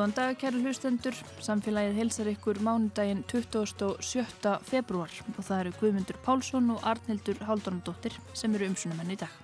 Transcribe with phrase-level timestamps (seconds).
[0.00, 1.16] Góðan dag, kæru hlustendur.
[1.44, 4.22] Samfélagið hilsar ykkur mánudaginn 27.
[4.64, 9.34] februar og það eru Guðmundur Pálsson og Arnildur Haldunadóttir sem eru umsunumenn í dag.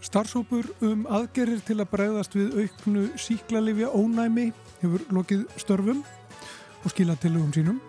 [0.00, 4.46] Starfsópur um aðgerir til að bregðast við auknu síklarlifja ónæmi
[4.80, 6.00] hefur lokið störfum
[6.80, 7.82] og skila til um sínum.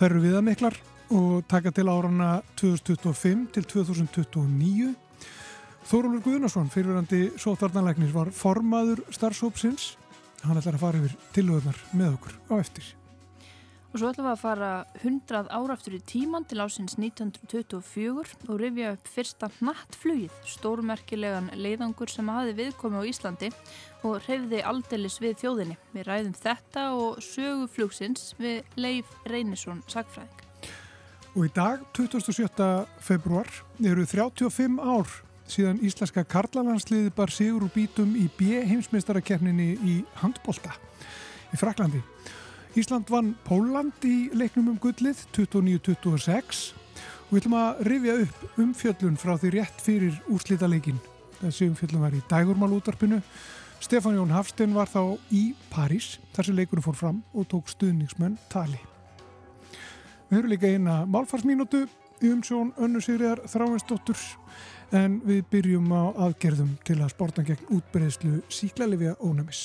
[0.00, 0.80] Það eru viðamiklar
[1.20, 4.90] og taka til árana 2025 til 2029
[5.90, 9.96] Þórólur Guðnarsson, fyrirverandi sótvarnanleiknis, var formaður starfsópsins.
[10.44, 12.88] Hann ætlar að fara yfir tilöðunar með okkur á eftir.
[13.90, 14.66] Og svo ætlum við að fara
[15.00, 22.30] 100 áraftur í tíman til ásins 1924 og rifja upp fyrsta nattflugið, stórmerkilegan leiðangur sem
[22.30, 23.50] hafi viðkomi á Íslandi
[24.06, 25.78] og reyfði aldeilis við þjóðinni.
[25.90, 30.46] Við ræðum þetta og sögu flugsins við Leif Reynisson sagfræðing.
[31.34, 32.70] Og í dag, 27.
[33.02, 33.50] februar,
[33.82, 35.10] eru 35 ár
[35.52, 40.74] síðan íslenska karlalandsliði bar sigur úr bítum í B-heimsmeistarakerninni í handbólta
[41.50, 42.02] í Fraklandi.
[42.78, 49.18] Ísland vann Póland í leiknum um gullið 29-26 og við ætlum að rifja upp umfjöllun
[49.18, 51.00] frá því rétt fyrir úrslítaleikin.
[51.40, 53.18] Þessi umfjöllun var í Dægurmál útarpinu.
[53.80, 58.36] Stefán Jón Hafstein var þá í París þar sem leikunum fór fram og tók stuðningsmenn
[58.52, 58.78] tali.
[60.28, 61.86] Við höfum líka eina málfarsmínútu
[62.20, 64.20] í umsjón Önnu Sigriðar Þráinsdóttur
[64.96, 69.62] en við byrjum á aðgerðum til að sporta gegn útbreyðslu síklarlefja ónæmis.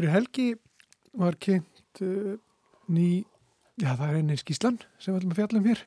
[0.00, 0.44] Fyrir helgi
[1.20, 2.38] var kynnt uh,
[2.88, 3.26] ný,
[3.76, 5.82] já það er einnig skíslan sem við ætlum að fjalla um hér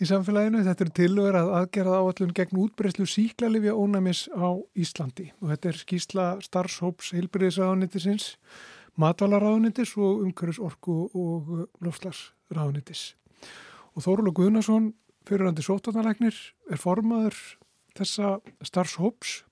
[0.00, 0.62] í samfélaginu.
[0.64, 5.80] Þetta er tilögur að aðgerða áallun gegn útbreyslu síklarlifja ónæmis á Íslandi og þetta er
[5.82, 8.30] skísla starfshóps heilbriðisraðunitisins,
[9.04, 11.52] matvalaráðunitis og umhverjusorku og
[11.84, 13.04] lofslagsráðunitis.
[13.92, 14.88] Og Þóruldur Guðnason,
[15.28, 16.40] fyrirhandi sótarnalæknir,
[16.72, 17.36] er formaður
[18.00, 19.42] þessa starfshóps.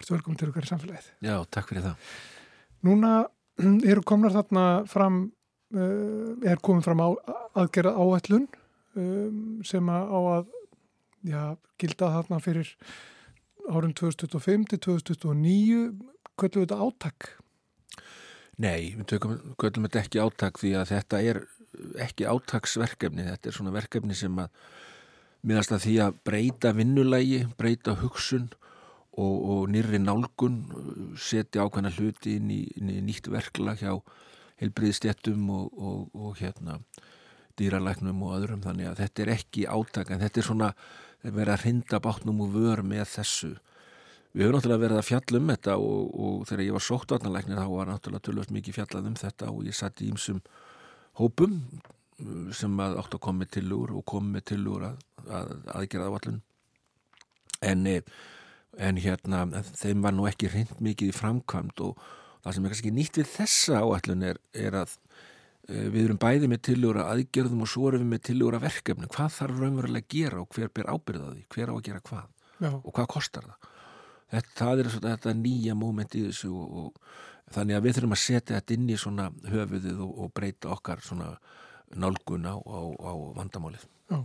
[0.00, 1.10] Verður velkominn til okkar í samfélagið.
[1.30, 2.12] Já, takk fyrir það.
[2.86, 3.28] Núna
[3.90, 5.22] eru komnar þarna fram,
[5.76, 7.08] uh, er komin fram á,
[7.60, 8.48] aðgerða áætlun
[8.96, 10.48] um, sem á að
[11.26, 11.42] já,
[11.80, 12.72] gilda þarna fyrir
[13.70, 15.80] árin 2025 til 2029.
[16.40, 17.30] Kvöldum við þetta áttak?
[18.60, 21.42] Nei, við tökum, kvöldum þetta ekki áttak því að þetta er
[22.00, 23.28] ekki áttaksverkefni.
[23.28, 24.48] Þetta er svona verkefni sem að
[25.46, 28.69] miðast að því að breyta vinnulægi, breyta hugsun og,
[29.20, 30.58] og nýri nálgun
[31.18, 33.94] setja ákvæmna hluti inn í, inn í nýtt verkla hjá
[34.60, 36.78] helbriðstjettum og, og, og hérna
[37.58, 38.64] dýralæknum og öðrum.
[38.64, 40.70] Þannig að þetta er ekki áttak en þetta er svona
[41.22, 43.54] verið að hrinda bátnum og vör með þessu.
[44.30, 47.88] Við höfum náttúrulega verið að fjalla um þetta og þegar ég var sóttvarnalæknir þá var
[47.90, 50.38] náttúrulega tölvöld mikið fjallað um þetta og ég satt í ýmsum
[51.18, 51.56] hópum
[52.54, 56.16] sem að átt að koma með tilugur og koma með tilugur að, að aðgerða á
[56.20, 56.40] allun
[57.70, 57.88] en
[58.78, 59.44] en hérna
[59.74, 62.02] þeim var nú ekki hreint mikið í framkvæmt og
[62.44, 64.94] það sem er kannski nýtt við þessa áallun er, er að
[65.68, 69.34] e, við erum bæði með tiljóra aðgerðum og svo erum við með tiljóra verkefni hvað
[69.38, 72.30] þarf raunverulega að gera og hver ber ábyrðaði hver á að gera hvað?
[72.60, 72.72] Já.
[72.76, 73.68] og hvað kostar það?
[74.30, 78.14] Þetta, það er svona, þetta nýja móment í þessu og, og þannig að við þurfum
[78.14, 81.32] að setja þetta inn í svona höfuðið og, og breyta okkar svona
[81.98, 83.86] nálgun á, á, á vandamálið.
[84.10, 84.20] Já,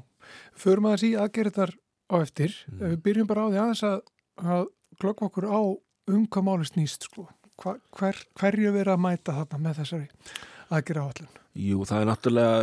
[0.61, 1.73] förum að þessi aðgerðar
[2.05, 2.83] á eftir, mm.
[2.83, 3.95] við byrjum bara á því aðeins að
[4.41, 4.67] að
[5.01, 5.61] glöggva okkur á
[6.15, 7.27] um hvað máli snýst sko.
[7.61, 10.09] Hva, hver, hverju verið að mæta þarna með þessari
[10.75, 11.31] aðgera áallun?
[11.55, 12.57] Jú, það er náttúrulega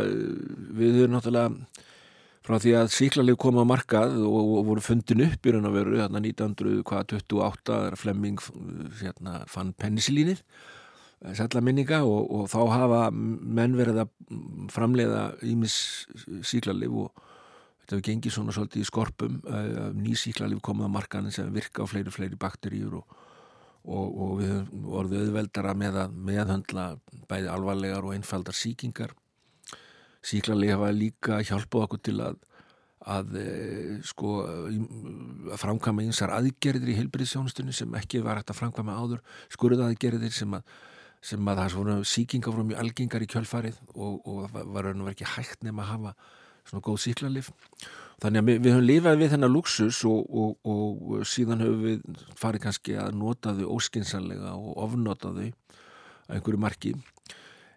[0.77, 1.81] við erum náttúrulega
[2.43, 5.75] frá því að síklarlegu kom á markað og, og voru fundin upp í raun og
[5.77, 8.41] veru þarna 1928 er Flemming
[8.99, 10.43] hérna, fann pennisilínið
[11.31, 14.11] sætla minninga og, og þá hafa menn verið að
[14.73, 15.77] framleiða ímis
[16.43, 17.29] síklarlegu og
[17.83, 19.41] þetta hefur gengið svona svolítið í skorpum
[19.99, 23.17] nýsíklarlif komið á markanin sem virka á fleiri fleiri bakteríur og,
[23.83, 26.87] og, og við vorum auðveldara með að meðhandla
[27.29, 29.13] bæði alvarlegar og einfaldar síkingar
[30.23, 32.41] síklarlif hafa líka hjálpað okkur til að
[33.03, 33.47] að e,
[34.07, 39.19] sko að framkvæma einsar aðgerðir í heilbyrðisjónustunni sem ekki var hægt að framkvæma áður.
[39.51, 40.63] Skurðaðgerðir sem að
[41.23, 45.07] sem að það svona síkingar frá mjög algengar í kjölfarið og, og var raun og
[45.07, 46.11] verið ekki hægt nefn að hafa
[46.69, 47.51] svona góð síklarlif
[48.23, 52.21] þannig að við, við höfum lifað við þennan luxus og, og, og síðan höfum við
[52.39, 56.93] farið kannski að nota þau óskinsanlega og ofnota þau að einhverju marki.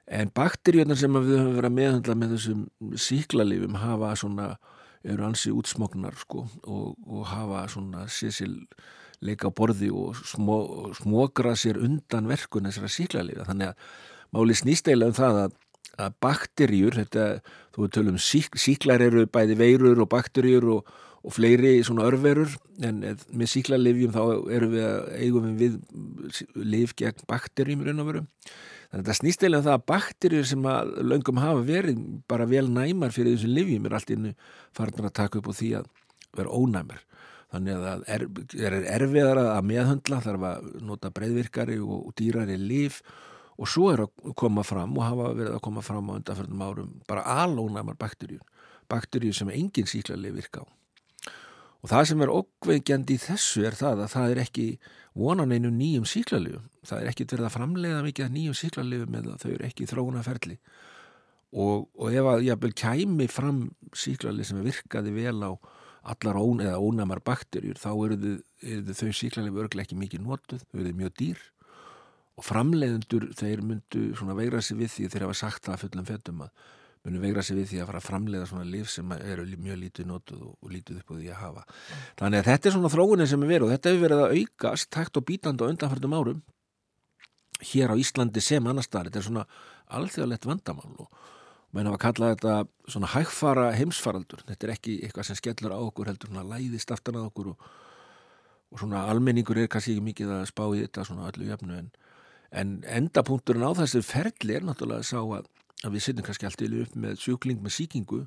[0.06, 2.66] En bakteríunar sem við höfum verið að meðhandla með þessum
[3.06, 4.52] síklarlifum hafa svona,
[5.06, 8.60] eru ansi útsmognar sko og, og hafa svona sésil
[9.24, 10.58] leika á borði og smó,
[10.98, 13.90] smokra sér undan verkun þessara síklarlifa þannig að
[14.36, 15.56] máli snýstæla um það að,
[15.96, 17.26] að bakteríur, þetta,
[17.76, 20.94] þú tölum sík, síklar eru bæði veirur og bakteríur og
[21.26, 22.52] og fleiri svona örverur
[22.86, 24.22] en með síklarlifjum þá
[24.54, 25.76] erum við að eigum við
[26.62, 28.22] liv gegn bakterjum raun og veru.
[28.86, 32.46] Þannig að það snýst eða um það að bakterjur sem að löngum hafa verið bara
[32.46, 34.34] vel næmar fyrir þessum livjum er allt innu
[34.76, 35.90] farnar að taka upp og því að
[36.38, 37.02] vera ónæmar.
[37.56, 38.26] Þannig að það er,
[38.68, 43.16] er erfiðar að meðhundla, þarf að nota breyðvirkari og, og dýrari liv og
[43.64, 47.24] svo er að koma fram og hafa verið að koma fram á undanfjörnum árum bara
[47.44, 48.42] alónæmar bakterjur,
[48.90, 50.66] bakterjur sem engin síklarlif virka á.
[51.84, 54.66] Og það sem er okkveikjandi í þessu er það að það er ekki
[55.16, 56.66] vonan einu nýjum síklarlifum.
[56.86, 60.58] Það er ekkit verið að framleiða mikið nýjum síklarlifum eða þau eru ekki þróunaferli.
[61.56, 63.60] Og, og ef að ég kæmi fram
[63.96, 65.52] síklarlif sem virkaði vel á
[66.06, 70.96] allar ón, ónæmar bakterjur þá eru þau, þau síklarlif örglega ekki mikið notuð, þau eru
[71.00, 71.46] mjög dýr
[72.36, 76.66] og framleiðendur þeir myndu veira sig við því þeir hafa sagt það fullum fettum að
[77.06, 80.08] munum vegra sig við því að fara að framleiða svona líf sem eru mjög lítið
[80.10, 81.62] nótuð og, lítið upp á því að hafa.
[82.18, 84.90] Þannig að þetta er svona þróunin sem er verið og þetta hefur verið að aukast
[84.96, 86.42] takt og bítandi á undanfærdum árum
[87.70, 89.10] hér á Íslandi sem annar staðar.
[89.10, 89.46] Þetta er svona
[89.96, 91.20] alþjóðlegt vandamál og
[91.76, 92.56] meina að kalla þetta
[92.90, 94.42] svona hægfara heimsfaraldur.
[94.48, 97.70] Þetta er ekki eitthvað sem skellur á okkur heldur svona læðist aftan að okkur og,
[98.74, 101.92] og svona almenningur er kannski ekki mikið að spá í þetta svona öllu jöfnu en,
[102.50, 105.48] en endapunkturinn á þessu ferli er náttúrulega að sá að
[105.84, 108.22] að við setjum kannski allt yfir upp með sjúkling með síkingu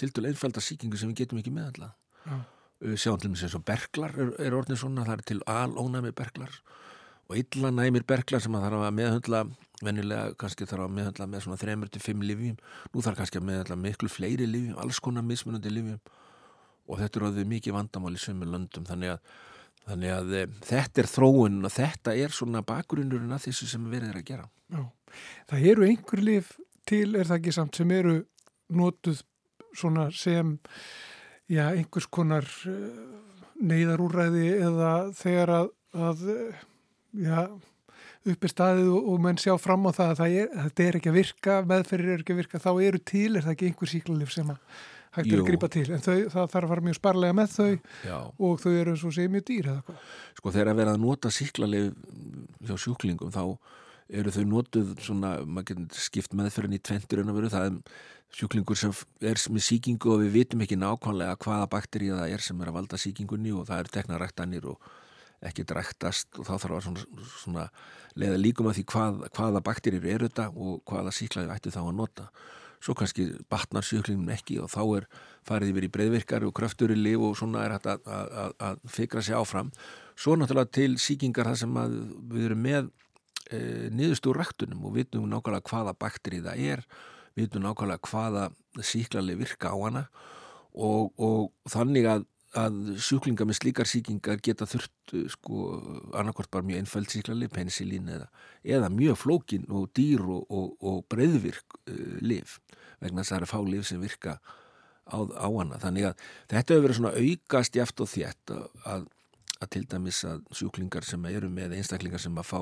[0.00, 1.92] til dælu einfalda síkingu sem við getum ekki meðalla
[2.26, 2.38] ja.
[2.98, 6.12] sjáum til og með þess að berglar er, er orðin svona, það er til alónæmi
[6.16, 6.56] berglar
[7.30, 9.42] og illa næmir berglar sem að þarf að meðhundla
[9.80, 12.56] vennilega kannski þarf að meðhundla með svona 3-5 livjum,
[12.90, 16.00] nú þarf kannski að meðhundla miklu fleiri livjum, alls konar mismunandi livjum
[16.90, 19.38] og þetta er orðið mikið vandamál í sömu löndum þannig að,
[19.88, 24.16] þannig að e, þetta er þróun og þetta er svona bakgrunnurinn af þessu sem erum
[24.16, 24.84] að gera Já.
[25.50, 26.52] Það eru einhver liv
[26.86, 28.20] til er það ekki samt sem eru
[28.70, 29.24] notuð
[29.76, 30.54] svona sem
[31.50, 33.00] já, einhvers konar eh,
[33.60, 35.72] neyðarúræði eða þegar að,
[36.06, 36.62] að eh,
[37.26, 37.40] já,
[38.30, 41.10] uppi staðið og, og menn sjá fram á það að það er, þetta er ekki
[41.10, 44.34] að virka, meðferðir er ekki að virka, þá eru til, er það ekki einhver síklarlif
[44.34, 44.80] sem að
[45.16, 47.70] hægt er að grípa til, en þau, það þarf að fara mjög sparlega með þau
[48.06, 48.16] já.
[48.20, 49.70] og þau eru svo segið mjög dýr.
[50.38, 51.90] Sko þegar að vera að nota síklarlif
[52.68, 53.44] hjá sjúklingum þá
[54.20, 58.00] eru þau notuð svona, maður getur skipt meðferðin í tventur en að veru, það er
[58.34, 58.94] sjúklingur sem
[59.26, 62.76] er með síkingu og við vitum ekki nákvæmlega hvaða bakteríða það er sem er að
[62.78, 64.90] valda síkingunni og það er teknaræktanir og
[65.50, 67.66] ekki dræktast og þá þarf að svona, svona
[68.20, 71.94] leiða líkum að því hvað, hvaða bakteríur eru þetta og hvaða síklaði ætti þá að
[71.96, 72.28] nota.
[72.80, 75.06] Svo kannski batnar sjúklingun ekki og þá er
[75.48, 79.36] farið yfir í breyðvirkar og kröftur í liv og svona er hægt að, fikra sig
[79.36, 79.68] áfram.
[80.16, 81.78] Svo náttúrulega til síkingar það sem
[82.32, 82.90] við erum með
[83.50, 83.60] e,
[83.92, 86.84] niðurst úr rættunum og vitum nákvæmlega hvaða bakterið það er,
[87.36, 88.48] vitum nákvæmlega hvaða
[88.80, 90.04] síklarlega virka á hana
[90.72, 92.26] og, og þannig að,
[92.58, 95.66] að sjúklinga með slíkar síkingar geta þurft e, sko
[96.18, 98.26] annarkort bara mjög einfæld síklarlega, penicillin eða,
[98.64, 101.94] eða mjög flókin og dýr og, og, og breyðvirk e,
[102.26, 102.56] liv
[103.00, 104.34] vegna þess að það er fálif sem virka
[105.06, 105.78] á, á hana.
[105.82, 109.06] Þannig að þetta hefur verið svona aukast jáft og þétt að, að,
[109.70, 112.60] til dæmis að sjúklingar sem eru með einstaklingar sem að fá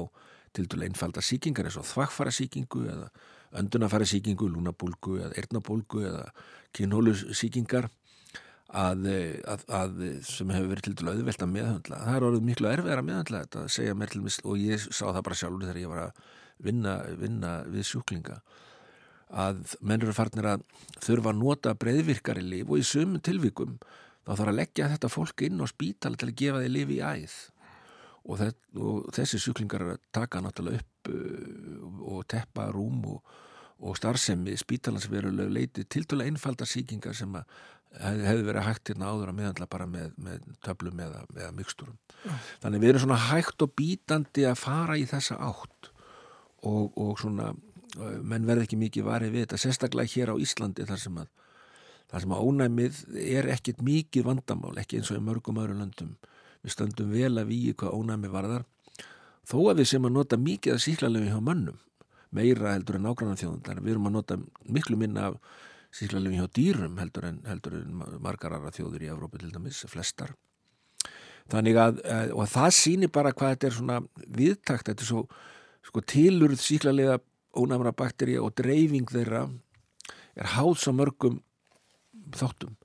[0.56, 3.08] til dælu einfalda síkingar eins og þvakkfara síkingu eða
[3.58, 6.26] öndunafæra síkingu, lúnabólgu eða erðnabólgu eða
[6.76, 7.88] kynhólu síkingar
[8.68, 9.06] að,
[9.48, 12.00] að, að sem hefur verið til dælu auðvelt að meðhandla.
[12.04, 14.88] Það er orðið miklu erfiðar að meðhandla þetta að segja mér til mis og ég
[14.88, 16.24] sá það bara sjálfur þegar ég var að
[16.68, 18.40] vinna, vinna við sjúklinga
[19.28, 20.62] að mennur er farnir að
[21.04, 23.76] þurfa að nota breyðvirkari líf og í sumum tilvikum
[24.24, 27.02] þá þarf að leggja þetta fólk inn á spítala til að gefa því lífi í
[27.04, 27.36] æð
[28.28, 28.46] og,
[28.76, 33.36] og þessi sjúklingar taka náttúrulega upp uh, og teppa rúm og,
[33.84, 37.44] og starfsemi spítalansveruleg leiti til dæla einfaldar síkingar sem hef,
[37.98, 41.96] hefði verið hægt hérna áður að meðandla bara með, með töflum eða, eða mygsturum.
[42.24, 42.42] Mm.
[42.64, 45.90] Þannig við erum svona hægt og bítandi að fara í þessa átt
[46.68, 47.52] og, og svona
[47.96, 51.30] menn verði ekki mikið varið við þetta sérstaklega hér á Íslandi þar sem að
[52.08, 56.14] þar sem að ónæmið er ekkit mikið vandamál, ekki eins og í mörgum öðru löndum
[56.64, 58.64] við stöndum vel að við hvað ónæmi varðar
[59.48, 61.78] þó að við sem að nota mikið af síklarlegu hjá mönnum
[62.34, 65.38] meira heldur en nágrannar þjóðundar við erum að nota miklu minna af
[65.94, 70.34] síklarlegu hjá dýrum heldur en, heldur en margar aðra þjóður í Evrópu til dæmis, flestar
[71.52, 72.02] þannig að,
[72.36, 75.22] og það sýnir bara hvað þetta er svona viðtakt, þetta er svo
[75.86, 77.18] sko, tilurð síklarlega
[77.58, 79.46] ónæmra bakterja og dreifing þeirra
[80.38, 81.40] er háð svo mörgum
[82.36, 82.76] þáttum.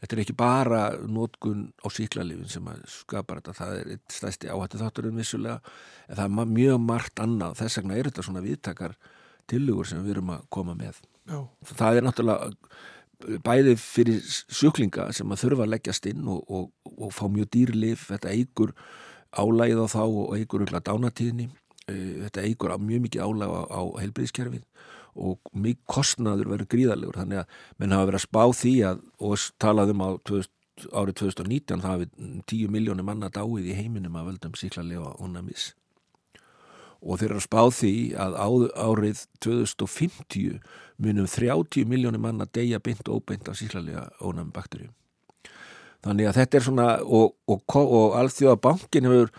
[0.00, 4.80] Þetta er ekki bara nótkun á síklarlifin sem skapar þetta, það er eitt stæsti áhættu
[4.80, 5.58] þátturinn vissulega,
[6.08, 8.96] en það er mjög margt annað, þess vegna er þetta svona viðtakar
[9.50, 11.02] tilugur sem við erum að koma með.
[11.30, 11.40] Já.
[11.70, 12.50] Það er náttúrulega
[13.44, 18.06] bæði fyrir sjúklinga sem að þurfa að leggjast inn og, og, og fá mjög dýrlif,
[18.08, 18.72] þetta eigur
[19.36, 21.50] álægið á þá og eigur dánatíðni,
[21.86, 24.64] eh, þetta eigur mjög mikið álæg á, á heilbriðskerfið
[25.20, 29.46] og mikið kostnaður verður gríðalegur þannig að menn hafa verið að spá því að og
[29.60, 30.56] talaðum á 2000,
[30.96, 32.06] árið 2019 það hafi
[32.48, 35.72] 10 miljónir manna dáið í heiminum að völdum síklarlega og onamis
[37.00, 38.38] og þeir eru að spá því að
[38.76, 40.58] árið 2050
[41.00, 44.92] munum 30 miljónir manna deyja beint og óbeint af síklarlega ónami bakterjum
[46.04, 49.32] þannig að þetta er svona og, og, og alþjóða bankin hefur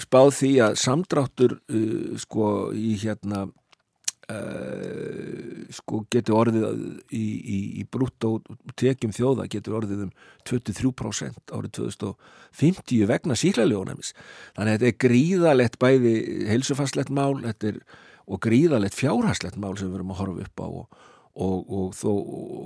[0.00, 3.46] spáð því að samdráttur uh, sko í hérna
[4.24, 6.62] Uh, sko getur orðið
[7.12, 8.46] í, í, í brútt og
[8.80, 10.12] tekjum þjóða getur orðið um
[10.48, 14.14] 23% árið 2050 vegna síklarlegunæmis
[14.56, 16.14] þannig að þetta er gríðalegt bæði
[16.48, 17.82] heilsufastlegt mál er,
[18.24, 20.98] og gríðalegt fjárhastlegt mál sem við verum að horfa upp á og,
[21.34, 22.10] og, og, þó,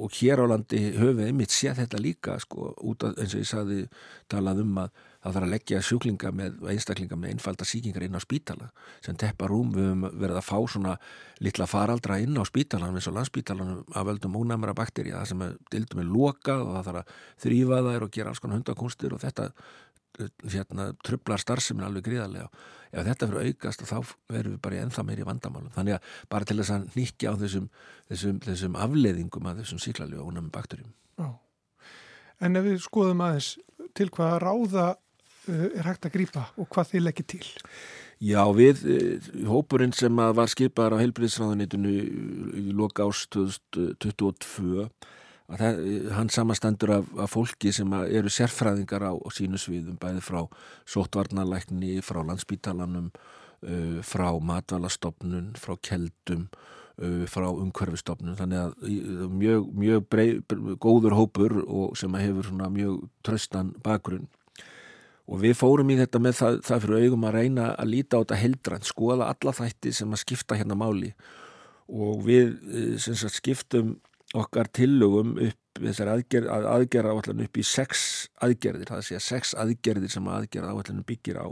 [0.07, 3.43] og hér á landi höfum við einmitt séð þetta líka sko út af eins og
[3.43, 3.83] ég saði
[4.31, 8.23] talað um að það þarf að leggja sjúklinga með einstaklinga með einfalda síkingar inn á
[8.23, 8.71] spítala
[9.05, 9.73] sem teppar rúm.
[9.75, 10.95] Við höfum verið að fá svona
[11.45, 15.59] litla faraldra inn á spítalan eins og landspítalanum af völdum ónæmara bakterja það sem er
[15.75, 17.13] dildum er lokað og það þarf að
[17.45, 19.51] þrýfa þær og gera alls konar hundakunstir og þetta
[20.51, 22.49] hérna, trublar starfseminn alveg gríðarlega.
[22.89, 23.99] Ef þetta fyrir aukast þá
[24.33, 25.73] verðum við bara í ennþá meiri vandamálum.
[25.75, 27.69] Þannig að bara til þess að nýkja á þessum,
[28.09, 30.95] þessum, þessum afleðingum að þessum síklarlega ónæmi bakterjum.
[32.39, 33.53] En ef við skoðum aðeins
[33.99, 35.08] til hvaða ráða Eh,
[35.49, 37.45] er hægt að grýpa og hvað þið leggir til?
[38.19, 41.93] Já, við, eh, hópurinn sem var skipaður á heilbriðsráðunitinu
[42.59, 44.89] í loka ást 2022
[45.57, 45.83] það,
[46.17, 50.41] hann samastendur af, af fólki sem eru sérfræðingar á, á sínu sviðum, bæði frá
[50.89, 56.49] sóttvarnalækni, frá landsbítalanum uh, frá matvalastofnun frá keldum
[56.99, 60.29] uh, frá umhverfistofnun þannig að mjög, mjög brei,
[60.83, 61.61] góður hópur
[61.97, 64.29] sem hefur mjög tröstan bakgrunn
[65.29, 68.23] og við fórum í þetta með það, það fyrir augum að reyna að líta á
[68.23, 71.13] þetta heldrænt, skoða alla þætti sem að skipta hérna máli.
[71.89, 73.97] Og við eh, sagt, skiptum
[74.37, 79.55] okkar tillögum upp þessar aðgerð, aðgerða áallan upp í sex aðgerðir, það sé að sex
[79.63, 81.49] aðgerðir sem aðgerða áallanum byggir á.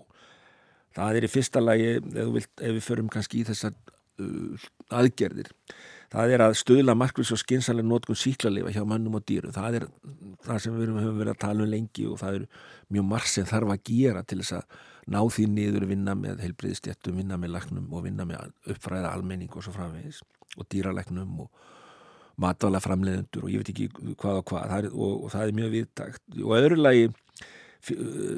[0.97, 4.67] Það er í fyrsta lagi ef, vilt, ef við förum kannski í þessar uh,
[4.97, 5.53] aðgerðir
[6.13, 9.87] það er að stöðla markvis og skinsalega nótgun síklarleifa hjá mannum og dýru það er
[10.47, 12.45] það sem við höfum verið að tala um lengi og það er
[12.95, 17.21] mjög marg sem þarf að gera til þess að ná því niður vinna með heilbriðstjættum,
[17.21, 20.23] vinna með lagnum og vinna með uppfræða almenning og svo framvegis
[20.57, 21.67] og dýralagnum og
[22.43, 24.67] matvala framleiðendur og ég veit ekki hvað og hvað.
[24.73, 27.07] Það er, og, og það er mjög viðtakt og öðru lagi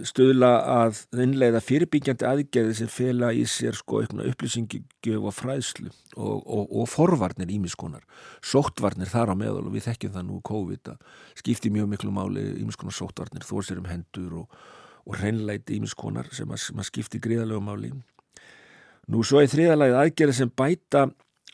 [0.08, 6.64] stöðla að innleiða fyrirbyggjandi aðgerði sem fela í sér sko upplýsingugjöf og fræðslu og, og,
[6.82, 8.02] og forvarnir ímiskonar,
[8.44, 12.44] sóttvarnir þar á meðal og við þekkjum það nú COVID að skipti mjög miklu máli
[12.62, 14.58] ímiskonar sóttvarnir, þó sér um hendur og,
[15.08, 17.94] og hreinleiti ímiskonar sem að, sem að skipti gríðalögum máli.
[19.08, 21.06] Nú svo er þriðalagið aðgerði sem bæta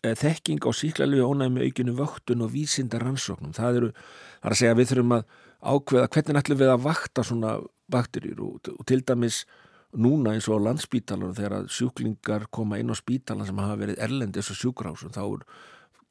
[0.02, 3.54] e, þekking á síklarlegu ónæmi aukinu vöktun og vísinda rannsóknum.
[3.54, 3.92] Það eru,
[4.40, 5.28] það er að segja við þurfum að
[5.64, 7.54] ákveða hvernig ætlum við að vakta svona
[7.91, 9.45] bakterjur og, og til dæmis
[9.95, 14.50] núna eins og á landspítalar þegar sjúklingar koma inn á spítalan sem hafa verið erlendis
[14.50, 15.45] og sjúkrásum þá er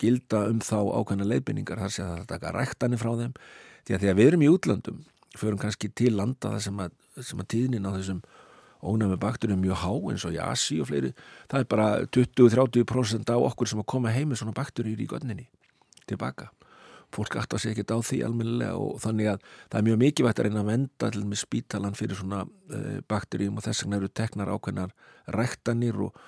[0.01, 3.34] gilda um þá ákveðna leifinningar þar sé að það taka ræktanir frá þeim.
[3.84, 5.03] Því að þegar við erum í útlandum
[5.38, 8.24] förum kannski til landa þar sem að, sem að tíðnin á þessum
[8.84, 11.13] ónæmi bakterjum mjög há eins og í Asi og fleiri
[11.51, 15.48] það er bara 20-30% á okkur sem að koma heim með svona bakterjur í godninni
[16.10, 16.50] tilbaka
[17.13, 20.48] fólk aftar sig ekkert á því almennilega og þannig að það er mjög mikilvægt að
[20.48, 24.53] reyna að venda til með spítalan fyrir svona uh, bakterjum og þess vegna eru teknar
[24.53, 24.96] ákveðnar
[25.38, 26.20] rektanir og,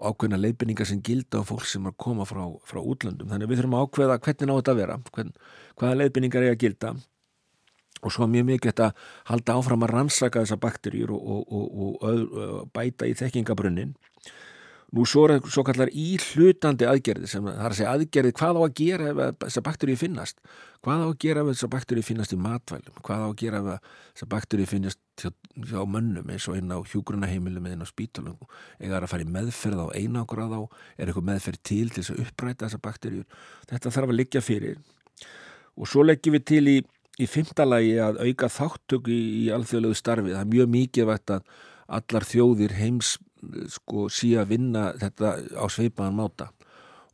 [0.00, 3.30] og ákveðnar leifinningar sem gilda á fólk sem er að koma frá, frá útlöndum.
[3.30, 5.32] Þannig að við þurfum að ákveða hvernig á þetta að vera, hvern,
[5.80, 6.94] hvaða leifinningar er að gilda
[8.00, 11.74] og svo mjög mikilvægt að halda áfram að rannsaka þessa bakterjur og, og,
[12.08, 13.92] og bæta í þekkingabrunnin
[14.90, 18.56] Nú svo er svo kallar í hlutandi aðgerði sem það er að segja aðgerði hvað
[18.58, 20.40] á að gera ef þessar bakterið finnast?
[20.82, 22.96] Hvað á að gera ef þessar bakterið finnast í matvælum?
[23.06, 25.30] Hvað á að gera ef þessar bakterið finnast hjá,
[25.70, 28.42] hjá mönnum eins og einn á hjúgrunaheimilum eða einn á spítalum
[28.80, 30.62] eða er að fara í meðferð á einákur að á
[30.98, 34.82] er eitthvað meðferð til til þess að uppræta þessar bakterið þetta þarf að liggja fyrir.
[35.78, 36.78] Og svo leggjum við til í,
[37.22, 40.34] í fymtalagi að auka þáttöku í, í alþjóðlegu starfi.
[40.34, 41.42] Það er mjög mikið að
[41.90, 43.16] allar þjóðir heims
[43.72, 46.50] sko sí að vinna þetta á sveipaðan máta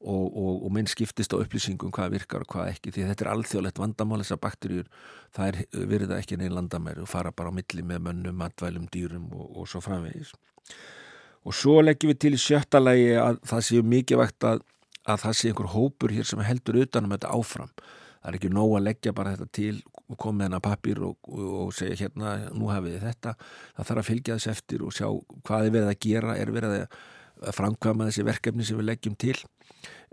[0.07, 3.33] og, og, og minn skiptist á upplýsingum hvað virkar og hvað ekki því þetta er
[3.33, 4.91] alþjóðlegt vandamál þessar bakterjur
[5.37, 9.29] það er verið ekki neinn landamæri og fara bara á milli með mönnum, matvælum, dýrum
[9.33, 10.33] og, og svo framvegis.
[11.47, 14.65] Og svo leggjum við til í sjötta lægi að það séu mikið vægt að,
[15.07, 17.71] að það sé einhver hópur hér sem heldur utanum þetta áfram.
[18.21, 21.29] Það er ekki nóg að leggja bara þetta til og koma með hennar pappir og,
[21.33, 23.35] og segja hérna, nú hafið þetta.
[23.77, 25.09] Það þarf að fylgja þess eftir og sjá
[25.47, 29.37] hvað er verið að gera, er verið að framkvæma þessi verkefni sem við leggjum til.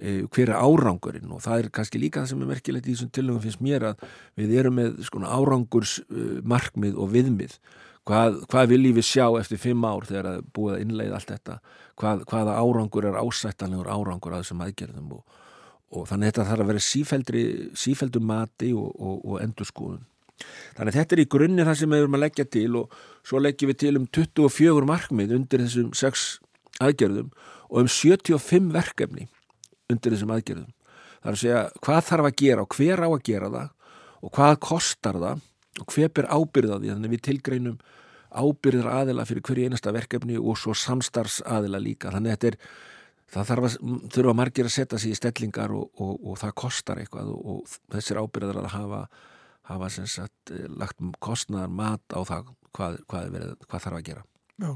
[0.01, 1.29] Eh, hver er árangurinn?
[1.31, 4.05] Og það er kannski líka það sem er merkilegt í þessum tilögum finnst mér að
[4.39, 7.55] við erum með skona árangurs uh, markmið og viðmið.
[8.03, 11.29] Hvað, hvað viljum við sjá eftir fimm ár þegar það er búið að innleiða allt
[11.31, 11.59] þetta?
[12.01, 15.37] Hvað, hvaða árangur er ásættanlegur árangur að þessum aðgerðum og,
[15.93, 17.43] og þannig þetta þarf að vera sífældri
[17.77, 20.03] sífældu mati og, og, og endurskóðun
[20.77, 23.71] þannig þetta er í grunni það sem við erum að leggja til og svo leggjum
[23.71, 26.25] við til um 24 markmið undir þessum sex
[26.83, 27.31] aðgerðum
[27.69, 29.27] og um 75 verkefni
[29.91, 30.71] undir þessum aðgerðum.
[31.23, 34.33] Það er að segja hvað þarf að gera og hver á að gera það og
[34.37, 35.43] hvað kostar það
[35.81, 37.77] og hver ber ábyrða því þannig við tilgreinum
[38.33, 42.11] ábyrðar aðila fyrir hverju einasta verkefni og svo samstarfs aðila líka.
[42.13, 42.57] Þannig þetta er,
[43.33, 43.77] það þarf að,
[44.13, 47.77] þurfa margir að setja sig í stellingar og, og, og það kostar eitthvað og, og
[47.95, 49.03] þessir ábyrðar að hafa,
[49.71, 54.27] hafa sagt, lagt kostnaðar mat á það hvað, hvað, verið, hvað þarf að gera.
[54.63, 54.73] Já.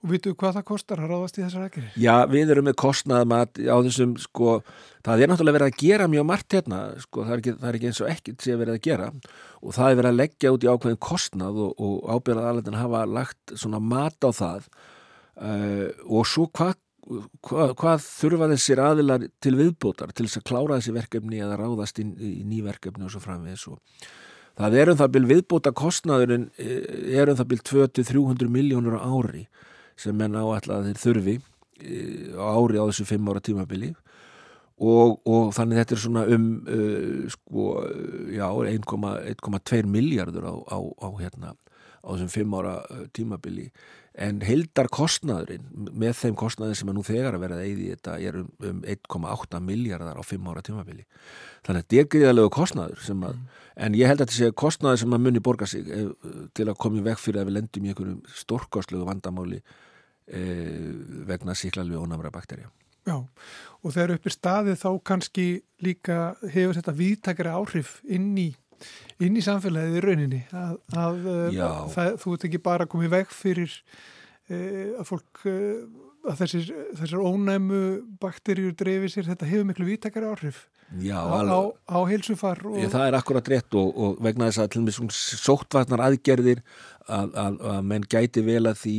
[0.00, 1.96] Og vitu hvað það kostar að ráðast í þessar aðgerðir?
[2.00, 4.54] Já, við erum með kostnaðmat á þessum, sko,
[5.04, 7.78] það er náttúrulega verið að gera mjög margt hérna, sko, það er ekki, það er
[7.78, 9.08] ekki eins og ekkert sem verið að gera
[9.60, 13.02] og það er verið að leggja út í ákveðin kostnað og, og ábyrðað aðlættin hafa
[13.18, 16.80] lagt svona mat á það uh, og svo hvað
[17.10, 22.00] hva, hvað þurfa þessir aðilar til viðbótar til þess að klára þessi verkefni eða ráðast
[22.02, 23.80] í, í ný verkefni og svo framvegis og
[24.60, 29.02] það er um það byrj viðbóta kostnaðurinn eh, er um það byrj 200-300 miljónur á
[29.06, 29.46] ári
[30.00, 31.96] sem menn áallega þeir þurfi e,
[32.36, 33.90] á ári á þessu fimm ára tímabili.
[34.80, 37.64] Og, og þannig þetta er svona um uh, sko,
[38.32, 41.52] já, 1,2 miljardur á, á, á hérna
[42.00, 42.78] á þessum fimm ára
[43.12, 43.66] tímabili
[44.18, 48.16] en heldar kostnaðurinn með þeim kostnaðin sem er nú þegar að vera eða í þetta
[48.26, 51.06] er um, um 1,8 miljardar á fimm ára tímabili
[51.66, 53.44] þannig að þetta er gríðalegu kostnaður að, mm.
[53.86, 56.10] en ég held að þetta sé kostnaður sem að munni borga sig ef,
[56.58, 60.42] til að koma í veg fyrir að við lendum í einhverjum stórkostlegu vandamáli e,
[61.30, 62.70] vegna síklarlu og námra bakterja.
[63.08, 65.46] Já, og þegar uppir staðið þá kannski
[65.80, 68.50] líka hefur þetta viðtakari áhrif inn í,
[69.20, 70.42] inn í samfélagið í rauninni.
[70.52, 71.20] Að, að
[71.94, 73.76] það, þú ert ekki bara komið veg fyrir
[74.50, 74.60] e,
[74.98, 75.56] að fólk e,
[76.28, 77.80] að þessir, þessir ónæmu
[78.20, 80.66] bakterjur dreifir sér, þetta hefur miklu viðtakari áhrif
[80.98, 82.74] Já, á, á, á heilsufar og...
[82.80, 86.62] Ég, það er akkurat rétt og, og vegna þess að til og með sóttvarnar aðgerðir
[87.06, 88.94] að, að, að menn gæti vel að því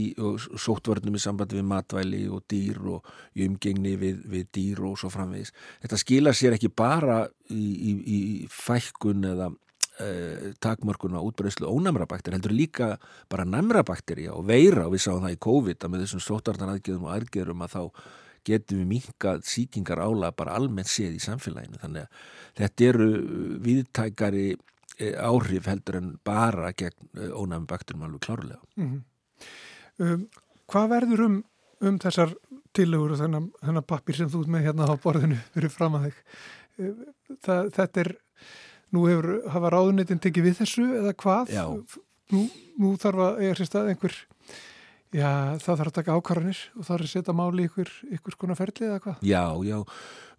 [0.56, 5.52] sóttvörnum í sambandi við matvæli og dýr og umgengni við, við dýr og svo framvegis.
[5.84, 9.52] Þetta skila sér ekki bara í, í, í fækkun eða
[10.00, 12.98] eh, takmörkun á útbreyslu ónæmra bakteri, heldur líka
[13.30, 16.74] bara næmra bakteri og veira og við sáum það í COVID að með þessum sóttvarnar
[16.76, 17.82] aðgerðum og aðgerðum að þá
[18.48, 21.78] getum við minkað síkingar ála bara almennt séð í samfélaginu.
[21.82, 23.10] Þannig að þetta eru
[23.68, 24.48] viðtækari
[24.98, 28.62] eh, áhrif heldur en bara gegn eh, ónæmi bakturum alveg klárlega.
[28.78, 29.04] Mm -hmm.
[29.98, 30.26] um,
[30.72, 31.44] Hvað verður um,
[31.82, 32.34] um þessar
[32.72, 36.06] tillegur og þennan, þennan pappir sem þú ert með hérna á borðinu fyrir fram að
[36.08, 36.20] þig
[37.46, 38.12] það, þetta er
[38.92, 41.56] nú hefur hafa ráðunitin tekið við þessu eða hvað
[42.32, 42.44] nú,
[42.80, 44.20] nú þarf að eiga sér stað einhver
[45.12, 48.86] Já, það þarf að taka ákvarðanir og er að setja máli ykkur, ykkur konar ferli
[48.88, 49.24] eða hvað?
[49.28, 49.78] Já, já,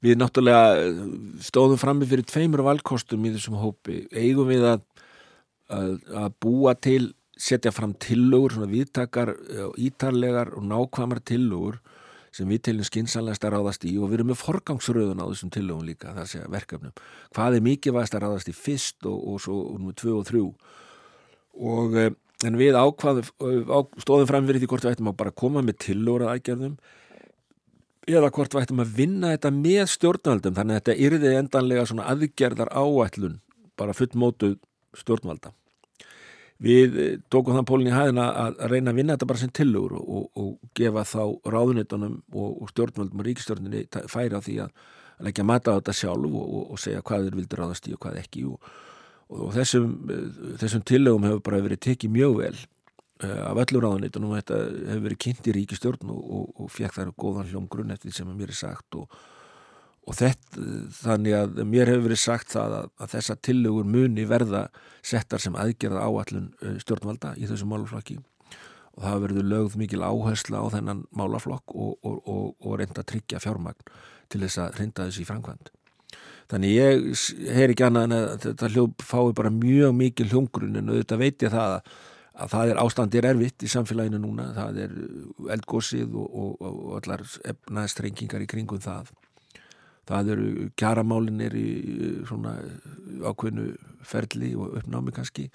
[0.00, 1.02] við náttúrulega eh,
[1.44, 3.98] stóðum frammi fyrir tveimur valkostum í þessum hópi.
[4.16, 4.86] Eigum við að,
[5.76, 5.90] að,
[6.22, 11.76] að búa til, setja fram tillögur, svona viðtakar, eh, ítarlegar og nákvæmar tillögur
[12.32, 15.84] sem við tilum skinsanlegast að ráðast í og við erum með forgangsröðun á þessum tillögum
[15.84, 16.94] líka, það sé verkefnum.
[17.36, 20.46] Hvað er mikið vægast að ráðast í fyrst og, og svo um tvö og þrjú?
[21.72, 22.14] Og eh,
[22.46, 23.28] en við ákvaðum
[23.70, 26.76] á, stóðum fram fyrir því hvort við ættum að bara koma með tillóra aðgerðum
[28.10, 32.08] eða hvort við ættum að vinna þetta með stjórnvaldum þannig að þetta yrði endanlega svona
[32.10, 33.36] aðgerðar áætlun
[33.78, 34.56] bara fullmótuð
[34.98, 35.52] stjórnvalda
[36.62, 36.96] við
[37.32, 40.72] tókum þann pólinn í hæðina að reyna að vinna þetta bara sem tillóru og, og
[40.78, 41.22] gefa þá
[41.54, 44.88] ráðunitunum og, og stjórnvaldum og ríkistjórnini færa því að
[45.22, 48.22] leggja mata á þetta sjálf og, og segja hvað þeir vildi ráðast í og hvað
[48.22, 48.46] ekki.
[48.50, 48.72] Og
[49.32, 49.92] og þessum,
[50.60, 52.54] þessum tillögum hefur bara verið tekið mjög vel
[53.24, 54.58] uh, af öllur ráðanitunum þetta
[54.90, 58.52] hefur verið kynnt í ríkistjórn og, og, og fekk þær góðan hljómgrunn eftir sem mér
[58.52, 59.20] er sagt og,
[60.02, 60.66] og þetta,
[60.98, 64.66] þannig að mér hefur verið sagt það að, að þessa tillögur muni verða
[65.06, 68.18] settar sem aðgerða áallun uh, stjórnvalda í þessum málaflokki
[68.92, 73.86] og það verður lögð mikil áhersla á þennan málaflokk og reynda að tryggja fjármagn
[74.28, 75.70] til þess að hrinda þessu í framkvæmt.
[76.52, 80.92] Þannig ég heyr ekki annað en að þetta hljóð fái bara mjög mikið hljóngrun en
[80.92, 81.92] auðvitað veit ég það að,
[82.44, 84.94] að það er ástandir erfitt í samfélaginu núna, það er
[85.56, 89.14] eldgósið og, og, og allar efnaðstrengingar í kringum það.
[90.08, 91.68] Það eru kjaramálin er í
[92.26, 92.56] svona
[93.22, 93.68] ákveðnu
[94.06, 95.46] ferli og uppnámi kannski.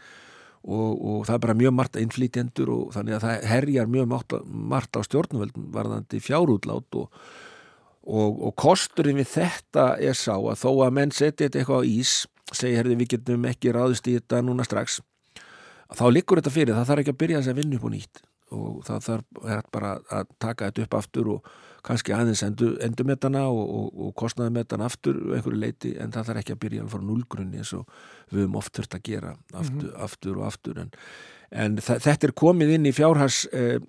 [0.68, 4.08] Og, og það er bara mjög margt einflýtjendur og þannig að það herjar mjög
[4.74, 7.12] margt á stjórnvöldum varðandi fjárútlát og
[8.08, 11.90] og, og kosturinn við þetta er sá að þó að menn setja þetta eitthvað á
[11.92, 12.14] ís
[12.56, 15.02] segja herði við getum ekki ráðist í þetta núna strax
[15.96, 18.22] þá likur þetta fyrir, það þarf ekki að byrja þess að vinna upp og nýtt
[18.58, 21.50] og það þarf bara að taka þetta upp aftur og
[21.88, 22.44] kannski aðeins
[23.24, 24.16] þarna og, og, og
[24.74, 27.92] þarna aftur einhverju leiti en það þarf ekki að byrja að fara núlgrunni eins og
[28.32, 30.02] við höfum oft þurft að gera aftur, mm -hmm.
[30.08, 30.92] aftur og aftur en,
[31.52, 33.80] en þetta er komið inn í fjárhars eh,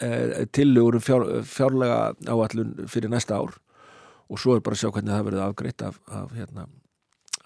[0.00, 3.58] eh, tillögur um fjár, fjárlega áallun fyrir næsta ár
[4.28, 6.66] og svo er bara að sjá hvernig það verður afgreitt af, af, hérna,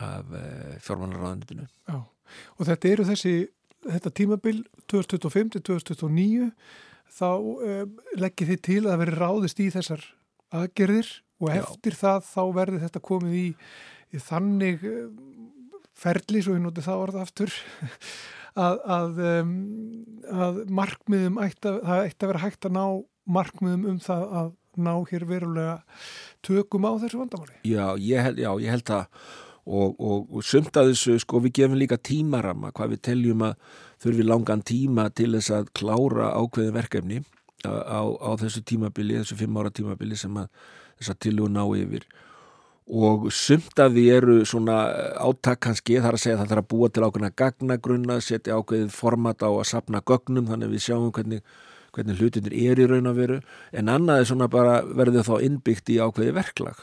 [0.03, 0.45] af e,
[0.83, 1.67] fjármálaráðanitinu.
[1.89, 1.99] Já,
[2.59, 3.35] og þetta eru þessi,
[3.87, 6.51] þetta tímabil 2025-2029
[7.13, 7.77] þá e,
[8.21, 10.05] leggir þið til að veri ráðist í þessar
[10.53, 11.11] aðgerðir
[11.43, 12.01] og eftir Já.
[12.03, 13.47] það þá verður þetta komið í,
[14.13, 14.95] í þannig e,
[16.03, 17.55] ferli, svo ég noti það orða aftur,
[18.67, 19.55] að, að, um,
[20.33, 22.85] að markmiðum ætti að, það ætti að vera hægt að ná
[23.33, 25.75] markmiðum um það að ná hér verulega
[26.45, 27.59] tökum á þessu vandamáli.
[27.69, 29.27] Já, ég held, já, ég held það
[29.67, 33.55] og, og, og sumt að þessu, sko, við gefum líka tímarama, hvað við teljum að
[34.03, 37.23] þurfi langan tíma til þess að klára ákveðin verkefni
[37.63, 40.51] á, á, á þessu tímabili, þessu fimm ára tímabili sem að
[40.99, 42.07] þess að tiljú ná yfir.
[42.93, 44.81] Og sumt að því eru svona
[45.23, 48.91] áttak kannski, þar að segja að það þarf að búa til ákveðina gagnagrunna, setja ákveðin
[48.93, 51.45] format á að sapna gögnum, þannig að við sjáum hvernig
[51.93, 53.39] hvernig hlutinir er í raun að veru.
[53.77, 56.81] En annað er svona bara verður þá innbyggt í ákveði verklag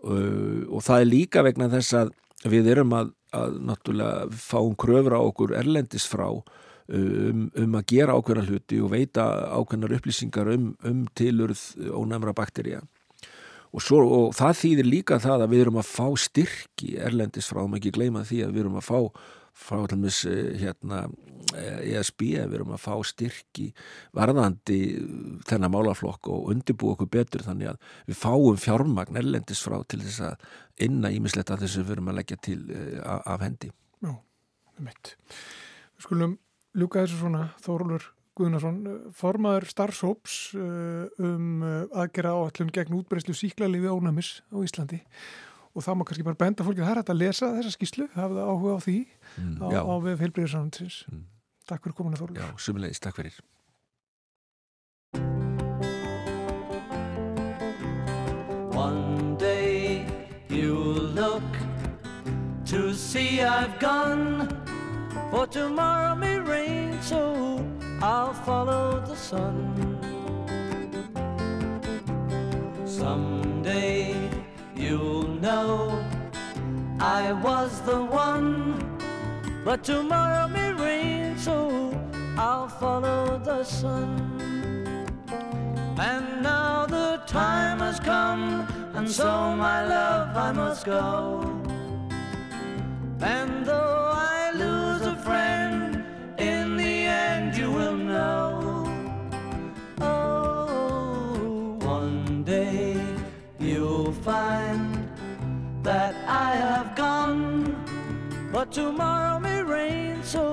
[0.00, 2.14] og það er líka vegna þess að
[2.48, 8.16] við erum að, að náttúrulega fáum kröfur á okkur erlendis frá um, um að gera
[8.16, 11.60] ákveðna hluti og veita ákveðnar upplýsingar um, um tilurð
[11.92, 12.80] ónæmra bakterja
[13.70, 17.62] og, svo, og það þýðir líka það að við erum að fá styrki erlendis frá,
[17.64, 19.28] maður ekki gleyma því að við erum að fá
[19.60, 21.04] frá allmis eh, hérna
[21.56, 23.70] ESB, við erum að fá styrki
[24.16, 24.78] varðandi
[25.48, 30.22] þennan málaflokk og undirbú okkur betur þannig að við fáum fjármagn ellendis frá til þess
[30.28, 30.46] að
[30.86, 33.72] inna ímisletta þess að við erum að leggja til eh, af hendi.
[34.00, 35.12] Já, það er mitt.
[35.96, 36.38] Við skulum
[36.78, 38.08] ljúka þessu svona Þórulur
[38.40, 38.80] Guðnarsson,
[39.16, 45.02] formaður starfsóps eh, um aðgera áallun gegn útbreyslu síklarlifi ónæmis á Íslandi
[45.70, 48.74] og það má kannski bara benda fólkið þar að lesa þessa skíslu, hafa það áhuga
[48.74, 48.98] á því
[49.38, 51.26] mm, á, á við heilbreyðarsamhansins mm.
[51.70, 53.36] Takk fyrir komuna Þorlur Já, sumulegis, takk fyrir.
[58.74, 60.04] One day
[60.48, 61.42] you'll look
[62.66, 64.48] to see I've gone.
[65.30, 67.64] For tomorrow may rain so
[68.02, 69.56] I'll follow the sun.
[72.84, 74.09] Someday
[75.40, 76.04] know
[77.00, 78.98] I was the one,
[79.64, 81.70] but tomorrow may rain, so
[82.36, 84.08] I'll follow the sun.
[85.98, 91.42] And now the time has come, and so my love I must go.
[93.20, 93.89] And though
[109.00, 110.44] tomorrow may rain, so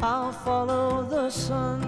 [0.00, 1.80] I'll follow the sun.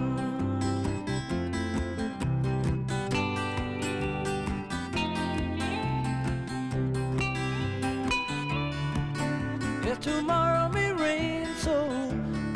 [9.85, 11.77] If tomorrow may rain, so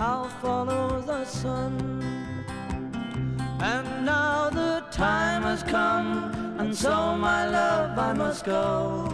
[0.00, 1.72] I'll follow the sun.
[3.60, 9.08] And now the time has come and so, my love, I must go.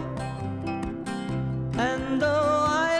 [1.77, 2.96] And though I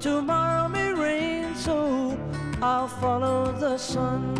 [0.00, 2.16] tomorrow may rain, so
[2.62, 4.34] I'll follow the sun.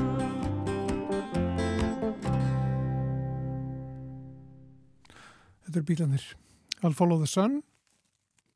[5.65, 6.25] Þetta eru bílanir.
[6.83, 7.63] I'll Follow the Sun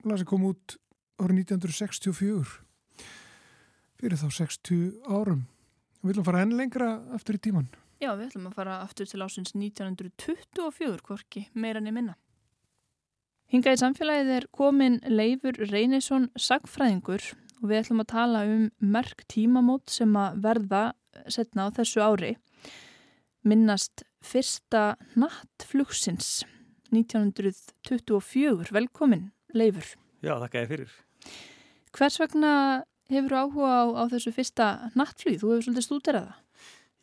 [0.07, 0.77] lasi kom út
[1.23, 2.53] árið 1964
[4.03, 5.45] fyrir þá 60 árum.
[6.03, 7.69] Við viljum fara enn lengra aftur í tíman.
[8.03, 12.17] Já, við ætlum að fara aftur til ásins 1924 hvorki meira niður minna.
[13.53, 17.21] Hinga í samfélagið er komin Leifur Reynisson sagfræðingur
[17.61, 18.62] og við ætlum að tala um
[18.95, 20.81] merk tímamót sem að verða
[21.29, 22.31] setna á þessu ári.
[23.45, 26.47] Minnast fyrsta nattflugsins
[26.97, 28.73] 1924.
[28.73, 29.85] Velkomin Leifur.
[30.25, 30.97] Já, þakka ég fyrir.
[31.93, 32.57] Hvers vegna
[33.12, 35.37] hefur áhuga á, á þessu fyrsta nattflug?
[35.45, 36.43] Þú hefur svolítið stúderað það.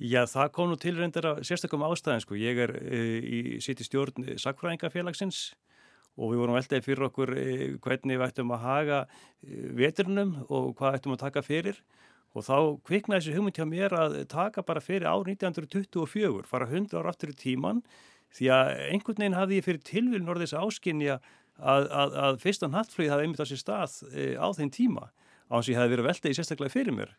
[0.02, 2.42] Já, það kom nú til reyndar að sérstakum ástæðin sko.
[2.42, 5.69] Ég er e, í sitt í stjórn Sakfræðingafélagsins og
[6.20, 7.48] við vorum veltaði fyrir okkur e,
[7.84, 11.80] hvernig við ættum að haga e, veturnum og hvað ættum að taka fyrir.
[12.38, 12.56] Og þá
[12.86, 17.32] kviknaði þessi hugmynd hjá mér að taka bara fyrir ár 1924, fara 100 ára aftur
[17.34, 17.82] í tíman
[18.36, 21.18] því að einhvern veginn hafði ég fyrir tilvílun orðis áskinja
[21.58, 25.10] að, að, að fyrstan hattflögið hafði einmitt á sér stað e, á þeim tíma
[25.50, 27.16] á að ég hafði verið veltaði sérstaklega fyrir mér.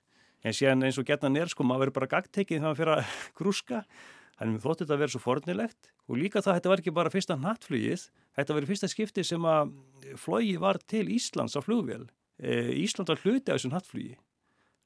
[0.47, 3.19] En síðan eins og getna nér sko maður verið bara gagtekið þegar maður fyrir að
[3.41, 3.83] grúska
[4.40, 5.90] þannig að þótti þetta að vera svo fornilegt.
[6.09, 9.74] Og líka það þetta var ekki bara fyrsta nattflugið þetta var fyrsta skipti sem að
[10.20, 12.09] flogi var til Íslands á flugvél.
[12.40, 14.16] E, Ísland var hluti af þessum nattflugi.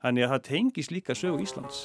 [0.03, 1.85] Þannig að það tengis líka sögu Íslands.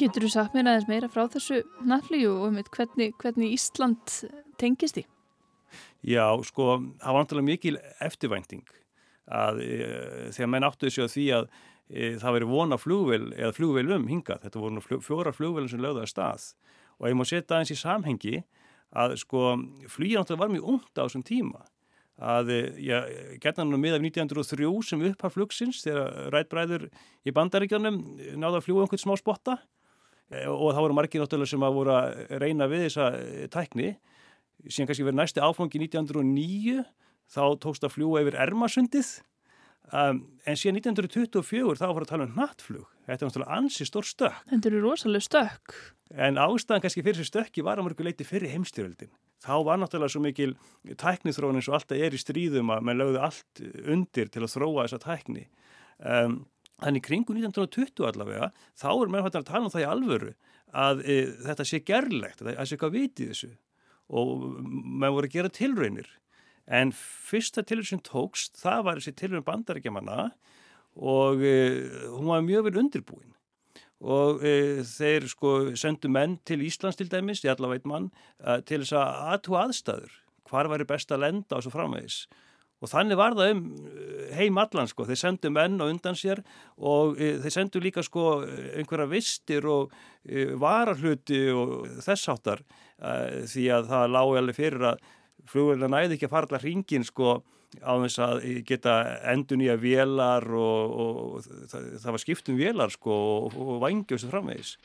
[0.00, 4.16] Getur þú sagt mér aðeins meira frá þessu nattflugi og um hvernig, hvernig Ísland
[4.60, 5.04] tengist í?
[6.04, 8.64] Já, sko, það var náttúrulega mikil eftirvænting
[9.30, 9.76] að e,
[10.34, 11.46] þegar menn áttu þessu að því að
[11.88, 16.04] e, það veri vona flugvel eða flugvelum hingað, þetta voru flug, fjóra flugvelum sem lögðu
[16.04, 16.48] að stað.
[17.00, 18.34] Og ég má setja aðeins í samhengi
[18.94, 19.54] að sko
[19.90, 21.64] flugið náttúrulega var mjög ungt á þessum tíma.
[22.14, 22.98] Að, e,
[23.42, 26.88] gerna nú með af 1903 sem upphaf flugsins þegar rætbræður
[27.26, 28.02] í bandaríkjanum
[28.38, 29.56] náða að fljúa einhvern smá spotta.
[30.30, 33.08] E, og það voru margir náttúrulega sem að voru að reyna við þessa
[33.56, 33.96] tækni.
[34.68, 36.84] Síðan kannski verið næsti áfangi 1909
[37.30, 39.14] þá tókst að fljúa yfir Ermasundið.
[39.92, 44.06] Um, en síðan 1924 þá var að tala um nattflug þetta er náttúrulega ansi stór
[44.08, 44.46] stökk.
[44.48, 45.74] Þetta eru rosalega stökk.
[46.14, 49.12] En ástæðan kannski fyrir þessu stökki var að mörgu leiti fyrir heimstyröldin
[49.44, 50.54] þá var náttúrulega svo mikil
[51.00, 54.86] tæknithróun eins og alltaf er í stríðum að mann lögði allt undir til að þróa
[54.86, 55.46] þessa tækni.
[56.00, 56.42] Um,
[56.82, 60.32] Þannig kringu 1920 allavega þá er mér hægt að tala um það í alvöru
[60.74, 63.50] að e, þetta sé gerlegt, að það sé eitthvað vitið þessu.
[64.10, 66.08] Og maður voru að gera tilraunir
[66.66, 70.30] en fyrsta tilraun sem tókst það var þessi tilraun bandarækjamanna
[70.94, 73.32] og uh, hún var mjög vel undirbúin.
[74.04, 78.10] Og uh, þeir sko sendu menn til Íslands til dæmis, ég allavega veit mann
[78.44, 82.24] uh, til þess að aðtú aðstæður hvar væri best að lenda og svo framvegis.
[82.84, 83.60] Og þannig var það um
[84.36, 86.42] heim allan sko, þeir sendu menn á undan sér
[86.76, 89.94] og þeir sendu líka sko einhverja vistir og
[90.60, 95.06] vararhluti og þessáttar e, því að það lági alveg fyrir að
[95.50, 97.38] flugvelina næði ekki að fara allar hringin sko
[97.82, 98.94] á þess að geta
[99.32, 103.16] endur nýja vélar og, og, það, það var skiptum vélar sko
[103.48, 104.76] og, og vangi og svo framvegis.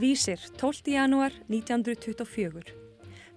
[0.00, 0.94] Vísir 12.
[0.96, 2.89] janúar 1924.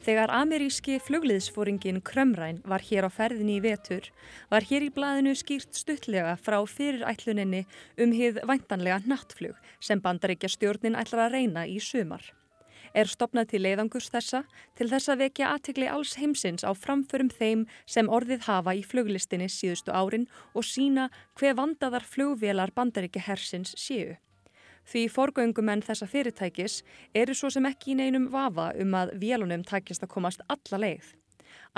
[0.03, 4.09] Þegar ameríski flugliðsfóringin Krömræn var hér á ferðinni í vetur
[4.51, 7.61] var hér í blaðinu skýrt stuttlega frá fyrirætluninni
[8.03, 12.25] um hið væntanlega nattflug sem bandaríkja stjórnin ætlar að reyna í sumar.
[12.91, 14.43] Er stopnað til leiðangus þessa
[14.75, 19.47] til þess að vekja aðtikli alls heimsins á framförum þeim sem orðið hafa í fluglistinni
[19.47, 21.07] síðustu árin og sína
[21.39, 24.19] hver vandaðar flugvélar bandaríkja hersins séu.
[24.83, 26.81] Því forgöngumenn þessa fyrirtækis
[27.15, 31.13] eru svo sem ekki í neinum vafa um að vélunum takist að komast alla leið.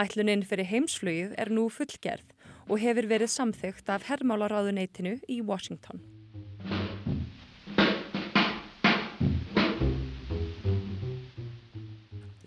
[0.02, 2.34] Ætluninn fyrir heimsflugið er nú fullgerð
[2.65, 6.02] og hefur verið samþygt af hermálaráðuneytinu í Washington.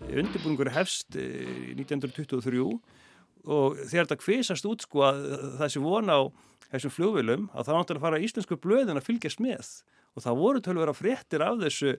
[0.09, 2.59] Undirbúningur hefst 1923
[3.47, 5.21] og þegar þetta kvisast út sko að
[5.61, 6.21] þessi vona á
[6.73, 9.69] þessum flugvilum að það náttúrulega fara íslensku blöðin að fylgjast með
[10.15, 11.95] og það voru tölvera fréttir af þessu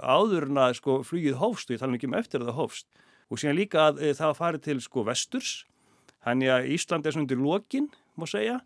[0.00, 2.86] áðurna sko flugið hófst og ég tala ekki um eftir að það hófst.
[3.26, 5.52] Og síðan líka að e, það farið til sko vesturs.
[6.26, 8.60] Þannig að Ísland er svona undir lokin má segja.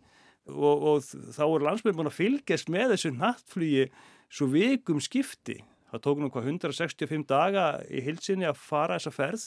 [0.49, 3.85] Og, og þá er landsbyrjum búin að fylgjast með þessu nattflugi
[4.31, 5.59] svo vikum skipti.
[5.91, 9.45] Það tók nú hvað 165 daga í hilsinni að fara þessa ferð.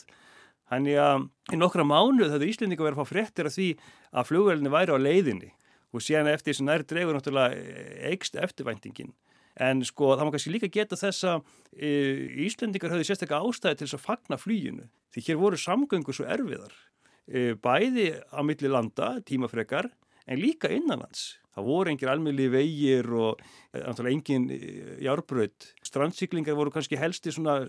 [0.70, 3.68] Þannig að í nokkra mánu þetta Íslendinga verið að fá fréttir af því
[4.14, 5.50] að flugvelinni væri á leiðinni.
[5.94, 9.12] Og síðan eftir þessu næri dregur náttúrulega eikst eftirvæntingin.
[9.62, 11.44] En sko það má kannski líka geta þess að
[11.78, 11.90] e,
[12.46, 16.74] Íslendingar höfðu sérstaklega ástæði til þess að fagna flýjunu því hér voru samgöngu svo erfiðar.
[17.30, 19.92] E, bæði á milli landa, tímafrekar,
[20.26, 21.36] en líka innanlands.
[21.54, 24.48] Það voru engir almeinli vegir og náttúrulega engin
[25.04, 25.68] járbröð.
[25.86, 27.60] Strandsýklingar voru kannski helsti svona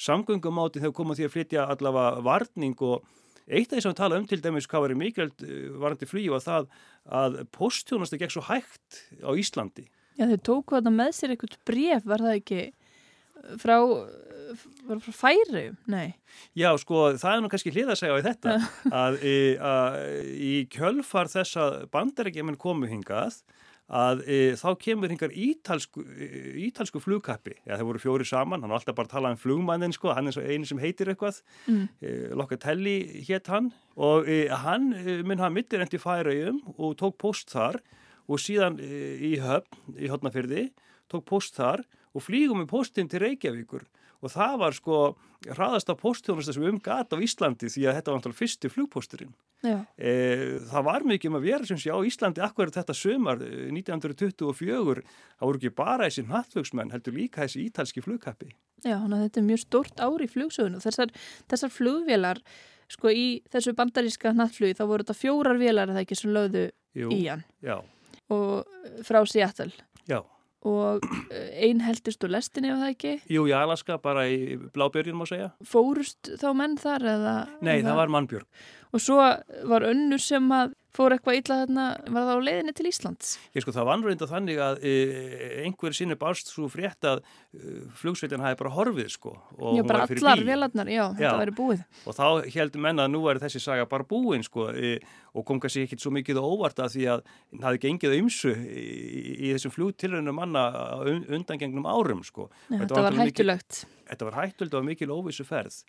[0.00, 3.04] samgöngumáti þegar komað því að flytja allavega varning og
[3.44, 5.44] eitt af því sem við tala um til dæmis hvað í mikilvægt
[5.82, 6.70] varandi flýju var það
[7.20, 9.84] að posttjónast ekki ekki svo hægt á Íslandi.
[10.18, 12.60] Já þau tóku þetta með sér eitthvað bref var það ekki
[13.62, 13.76] frá,
[14.90, 15.64] frá færi?
[15.90, 16.12] Nei.
[16.58, 18.56] Já sko það er nú kannski hlið að segja á þetta
[19.02, 19.18] að,
[19.72, 19.98] að
[20.36, 23.42] í kjölfar þess að bandarækjumenn komu hingað
[23.92, 26.02] að e, þá kemur hingar ítalsku,
[26.64, 29.92] ítalsku flugkappi, já það voru fjóri saman, hann var alltaf bara að tala um flugmannin
[29.92, 31.82] sko, hann er einu sem heitir eitthvað, mm.
[32.00, 32.96] e, Locatelli
[33.28, 33.68] hétt hann
[34.00, 34.92] og e, hann
[35.26, 37.82] mun hafa mittir endi færaugum og tók post þar
[38.32, 40.70] og síðan í höfn í hotnafyrði,
[41.12, 43.84] tók post þar og flýgum með postin til Reykjavíkur
[44.22, 44.98] og það var sko
[45.50, 49.32] hraðasta posttjónusta sem umgat á Íslandi því að þetta var náttúrulega fyrsti flugposturinn.
[49.62, 50.12] E,
[50.70, 55.46] það var mikið um að vera sem sé á Íslandi akkur þetta sömar 1924 það
[55.48, 58.52] voru ekki bara þessi nattflugsmenn heldur líka þessi ítalski flugkappi.
[58.82, 61.10] Já, þetta er mjög stort ári í flugsögun og þessar,
[61.50, 62.42] þessar flugvélar
[62.92, 66.68] sko í þessu bandaríska nattflugi þá voru þetta fjórar vélar eða ekki sem lögðu
[66.98, 67.78] Jú, í hann já.
[68.32, 69.72] Og frá Seattle.
[70.10, 70.22] Já
[70.62, 73.12] og einn heldist úr lestinni ef það ekki?
[73.34, 75.50] Jú, í Alaska, bara í Blábjörgin má segja.
[75.66, 77.34] Fórust þá menn þar eða?
[77.60, 77.88] Nei, eða?
[77.88, 78.62] það var mannbjörg.
[78.92, 79.18] Og svo
[79.72, 83.30] var önnur sem að fór eitthvað illa þarna, var það á leiðinni til Íslands?
[83.56, 84.92] Ég sko, það var anröynda þannig að e,
[85.64, 89.32] einhver sinni barst svo frétt að e, flugsveitin hafi bara horfið sko.
[89.56, 91.84] Já, bara allar velarnar, já, já, þetta væri búið.
[92.04, 92.24] Og þá
[92.56, 94.94] heldum menna að nú er þessi saga bara búin sko e,
[95.32, 98.86] og kom kannski ekki svo mikið óvart að því að það hafi gengið ymsu í,
[99.48, 100.66] í þessum flugtilröðinu manna
[101.08, 102.50] undangengnum árum sko.
[102.68, 103.84] Já, þetta var hættulegt.
[103.86, 105.80] Mikil, þetta var hættulegt og mikil óvissu ferð.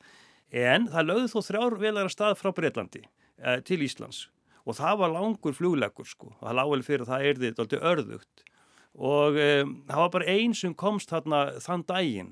[0.53, 4.27] En það lögði þó þrjár velar að stað frá Breitlandi eh, til Íslands
[4.63, 6.31] og það var langur flugleggur sko.
[6.37, 8.45] Og það lág vel fyrir það er þetta alltaf örðugt.
[8.93, 12.31] Og um, það var bara einn sem komst þarna þann daginn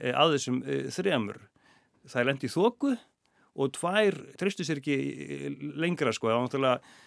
[0.00, 1.40] e, að þessum e, þremur.
[2.10, 2.92] Það lendi þóku
[3.54, 4.96] og tvær tristu sér ekki
[5.78, 6.28] lengra sko.
[6.28, 7.02] Það var náttúrulega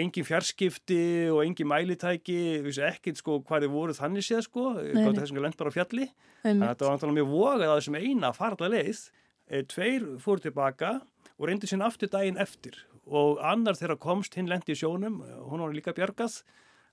[0.00, 1.02] engin fjarskipti
[1.32, 4.72] og engin mælitæki vissi ekkert sko hvað þið voru þannig séð sko.
[4.80, 6.08] Þessum lendi bara á fjalli.
[6.42, 10.42] Þannig að þetta var náttúrulega mjög vogað að þessum eina farla leið e, tveir fór
[10.42, 10.96] tilbaka
[11.36, 15.64] og reyndi sín aftur daginn eftir og annar þegar komst hinn lendi í sjónum, hún
[15.64, 16.42] var líka bjargað.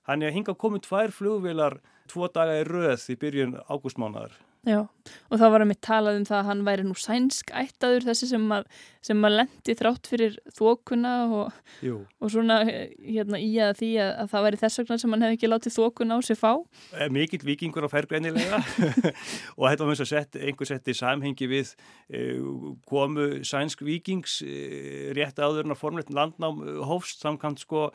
[0.08, 1.78] Hann er hingað komið tvær flugvilar
[2.10, 6.24] tvo daga í röð í byrjun ágústmánaðar Já, og þá var að mitt talað um
[6.28, 8.68] það að hann væri nú sænsk ættaður þessi sem að,
[9.02, 11.56] sem að lendi þrátt fyrir þókuna og,
[11.90, 15.38] og svona hérna í að því að, að það væri þess vegna sem hann hefði
[15.40, 16.52] ekki látið þókuna á sig fá.
[16.94, 18.62] Eh, Mikill vikingur á fergreinilega
[19.58, 21.74] og þetta var mjög svo sett, einhver sett í samhengi við
[22.14, 22.38] eh,
[22.86, 27.88] komu sænsk vikings eh, rétt áður en að formleitin landnám hófst samkant sko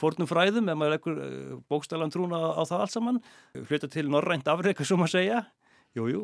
[0.00, 1.24] fórnum fræðum ef maður ekkur
[1.68, 3.26] bókstælan trúna á það allt saman,
[3.68, 5.50] flytta til norrænt afreika sem að segja
[5.98, 6.22] Jú, jú.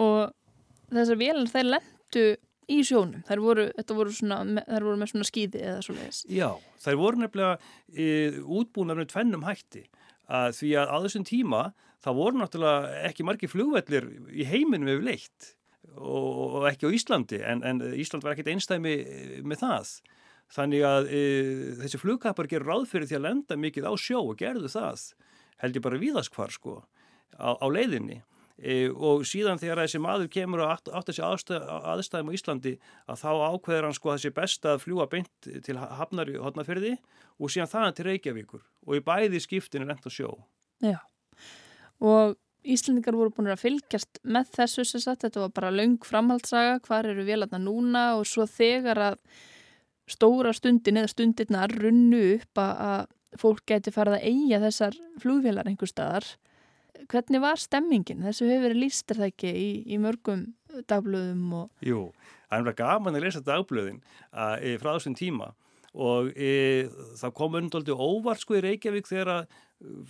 [0.00, 0.32] Og
[0.92, 2.26] þessar vélar, þær lendu
[2.70, 3.24] í sjónum.
[3.28, 6.22] Þær voru, voru, svona, þær voru með svona skýði eða svo leiðis.
[6.32, 6.48] Já,
[6.84, 7.58] þær voru nefnilega
[7.90, 8.06] e,
[8.60, 9.84] útbúinar með tvennum hætti.
[10.24, 11.64] Að því að á þessum tíma
[12.04, 15.50] það voru náttúrulega ekki margi flugvellir í heiminum við leitt
[15.94, 18.94] og, og ekki á Íslandi en, en Ísland var ekkit einstæmi
[19.44, 19.94] með það.
[20.54, 21.22] Þannig að e,
[21.82, 25.08] þessi flugkappar gerur ráð fyrir því að lenda mikið á sjó og gerðu það.
[25.62, 26.78] Held ég bara viðaskvar sko
[27.36, 28.20] á, á leiðinni.
[28.54, 32.74] E, og síðan þegar þessi maður kemur að átt þessi aðstæðum á Íslandi
[33.10, 36.92] að þá ákveður hann sko að þessi best að fljúa beint til Hafnar í Hotnaferði
[37.42, 40.30] og síðan þaðan til Reykjavíkur og í bæði skiptinu rent að sjó.
[40.84, 41.00] Já,
[41.98, 46.78] og Íslandingar voru búin að fylgjast með þessu sem sagt, þetta var bara laung framhaldsaga,
[46.86, 49.18] hvar eru vélarna núna og svo þegar að
[50.08, 55.90] stóra stundin eða stundirna runnu upp að fólk geti farið að eiga þessar flugvélar einhver
[55.90, 56.28] staðar
[57.10, 58.22] hvernig var stemmingin?
[58.24, 60.46] Þessu hefur verið lístir það ekki í, í mörgum
[60.90, 61.68] dagblöðum og...
[61.84, 62.08] Jú,
[62.48, 65.52] það er verið gaman að lesa dagblöðin e, frá þessum tíma
[65.94, 66.88] og e,
[67.20, 69.56] það kom undaldi óvart sko í Reykjavík þegar að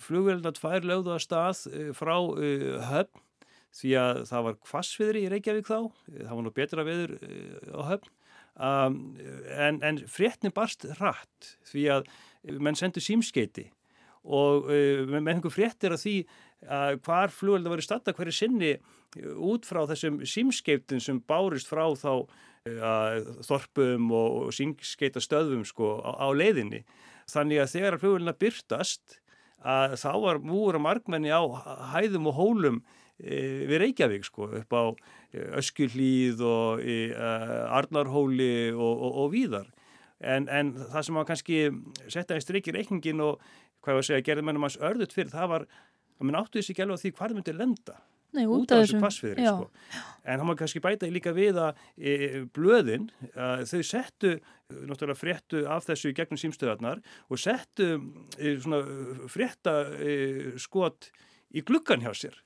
[0.01, 2.53] flugvelina tvær lögðu að stað e, frá e,
[2.89, 3.23] höfn
[3.75, 5.79] því að það var kvassviðri í Reykjavík þá,
[6.15, 7.41] það var nú betra viður e,
[7.75, 8.13] á höfn
[8.55, 9.01] um,
[9.51, 12.13] en, en fréttin barst rætt því að
[12.63, 13.69] menn sendu símskeiti
[14.25, 14.71] og
[15.11, 16.17] með einhver fréttir að því
[16.65, 21.85] að hvar flugvelda verið statta hverju sinni uh, út frá þessum símskeiptin sem bárist frá
[21.99, 26.85] þá uh, þorpum og símskeita stöðum sko á, á leiðinni.
[27.31, 29.21] Þannig að þegar flugvelina byrtast
[29.65, 31.41] að þá var múra markmenni á
[31.95, 32.83] hæðum og hólum
[33.17, 34.85] e, við Reykjavík sko upp á
[35.57, 36.99] Öskjullíð og e,
[37.73, 39.71] Arnarhóli og, og, og víðar.
[40.21, 41.57] en, en það sem maður kannski
[42.13, 43.41] setja í strikki reikningin og
[43.85, 46.77] hvað ég var segja, gerði mennum hans örðut fyrir, það var að minn áttu þessi
[46.79, 48.01] gælu á því hvað það myndi lenda.
[48.35, 49.67] Nei, út af þessu kvassviðri sko.
[50.27, 52.15] en það má kannski bæta líka við að e,
[52.57, 53.05] blöðin,
[53.39, 54.33] að þau settu
[54.75, 57.93] náttúrulega fréttu af þessu gegnum símstöðarnar og settu
[58.35, 58.81] e, svona
[59.31, 60.17] frétta e,
[60.59, 61.13] skot
[61.55, 62.41] í gluggan hjá sér.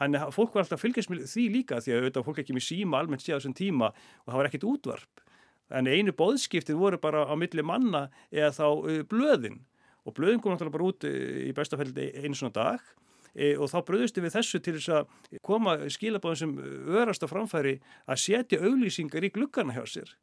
[0.00, 2.66] Þannig að fólk var alltaf fylgjast með því líka því að auðvitað fólk ekki með
[2.70, 5.24] síma almennt séð á þessum tíma og það var ekkit útvarp.
[5.72, 9.60] Þannig einu bóðskiptin voru bara á milli manna eða þá uh, blöðin
[10.06, 12.94] og blöðin kom náttúrulega bara út uh, í bestafældi einu svona dag.
[13.36, 16.54] E, og þá bröðustu við þessu til þess að koma skilabáðum sem
[16.96, 17.74] örast á framfæri
[18.08, 20.14] að setja auglýsingar í gluggana hjá sér.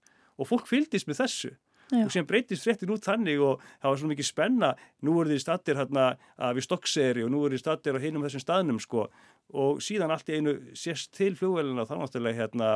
[0.42, 1.54] Og fólk fyldist með þessu.
[1.92, 2.06] Já.
[2.08, 4.72] og sem breytist fréttin út þannig og það var svona mikið spenna.
[5.06, 6.08] Nú voru þið stattir hérna
[6.56, 9.08] við stokkseri og nú voru þið stattir á hinum þessum staðnum sko.
[9.54, 12.76] Og síðan allt í einu sérst til fljóðvelina þá náttúrulega hérna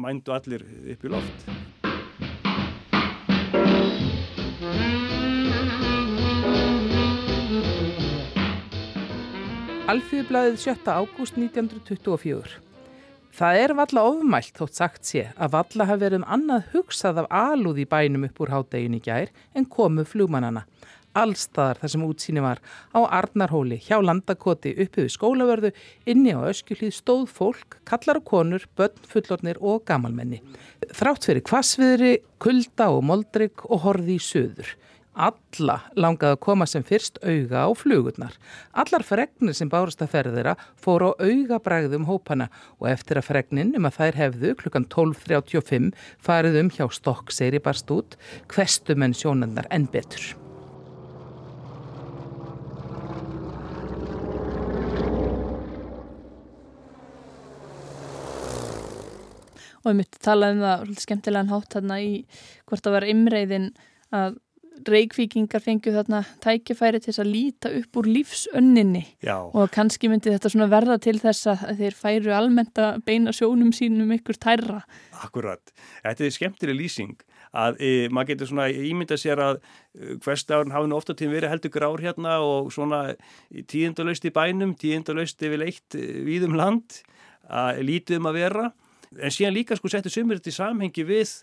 [0.00, 1.83] mændu allir upp í loft
[9.94, 10.88] Alþjóðblæðið 7.
[10.90, 12.56] ágúst 1924
[13.36, 17.28] Það er valla ofmælt þótt sagt sé að valla hafi verið um annað hugsað af
[17.30, 20.64] alúð í bænum upp úr hádegin í gær en komu flugmannana.
[21.14, 25.70] Allstaðar þar sem útsýni var á Arnarhóli, hjá landakoti, uppi við skólavörðu,
[26.10, 30.42] inni á öskjuhlið stóð fólk, kallar og konur, börn, fullornir og gamalmenni.
[30.90, 34.74] Þrátt fyrir kvasviðri, kulda og moldrygg og horði í söður.
[35.14, 38.34] Alla langaði að koma sem fyrst auga á flugurnar.
[38.74, 42.48] Allar fregnir sem bárust að ferðira fóru á auga bræðum hópana
[42.80, 47.90] og eftir að fregnin um að þær hefðu klukkan 12.35 farið um hjá Stokkseyri barst
[47.94, 48.18] út,
[48.50, 50.34] hverstumenn sjónandar enn betur.
[59.84, 62.14] Og ég myndi tala um það skemmtilegan hátt hérna í
[62.66, 63.74] hvort að vera imreiðin
[64.14, 64.40] að
[64.88, 69.36] reikvíkingar fengju þarna tækifæri til að líta upp úr lífsönninni Já.
[69.46, 74.12] og kannski myndi þetta verða til þess að þeir færu almennt að beina sjónum sínum
[74.16, 74.82] ykkur tærra.
[75.22, 75.72] Akkurat.
[76.02, 77.16] Þetta er skemmtileg lýsing
[77.54, 81.54] að e, maður getur svona ímynda sér að e, hverstafn hafi nú ofta tíma verið
[81.54, 83.14] heldur grár hérna og svona
[83.70, 87.02] tíundalöst í bænum, tíundalöst yfir leitt e, víðum land
[87.46, 88.70] að lítið um að vera
[89.20, 91.36] en síðan líka sko settur sömur þetta í samhengi við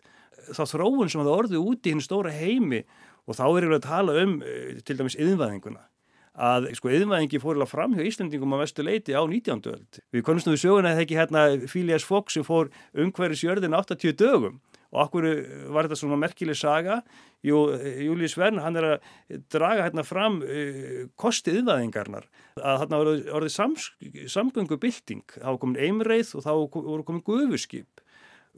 [0.52, 2.82] þá þróun sem það orðið úti í hinn stóra heimi
[3.28, 5.88] og þá er ég að tala um eh, til dæmis yðinvæðinguna
[6.32, 9.68] að sko yðinvæðingi fór fram hjá Íslandingum á vestu leiti á 19.
[9.68, 10.00] öld.
[10.16, 14.16] Við konustum við söguna að það ekki hérna Fílias Fox sem fór umhverjus jörðin 80
[14.16, 14.62] dögum?
[14.92, 15.28] Og okkur
[15.72, 17.02] var þetta svona merkileg saga?
[17.44, 17.60] Jú,
[18.06, 22.28] Július Vern, hann er að draga hérna fram uh, kosti yðinvæðingarnar
[22.60, 23.90] að hérna voru orðið sams,
[24.32, 28.04] samgöngubilding, þá komin einreið og þá voru komin gufuskip.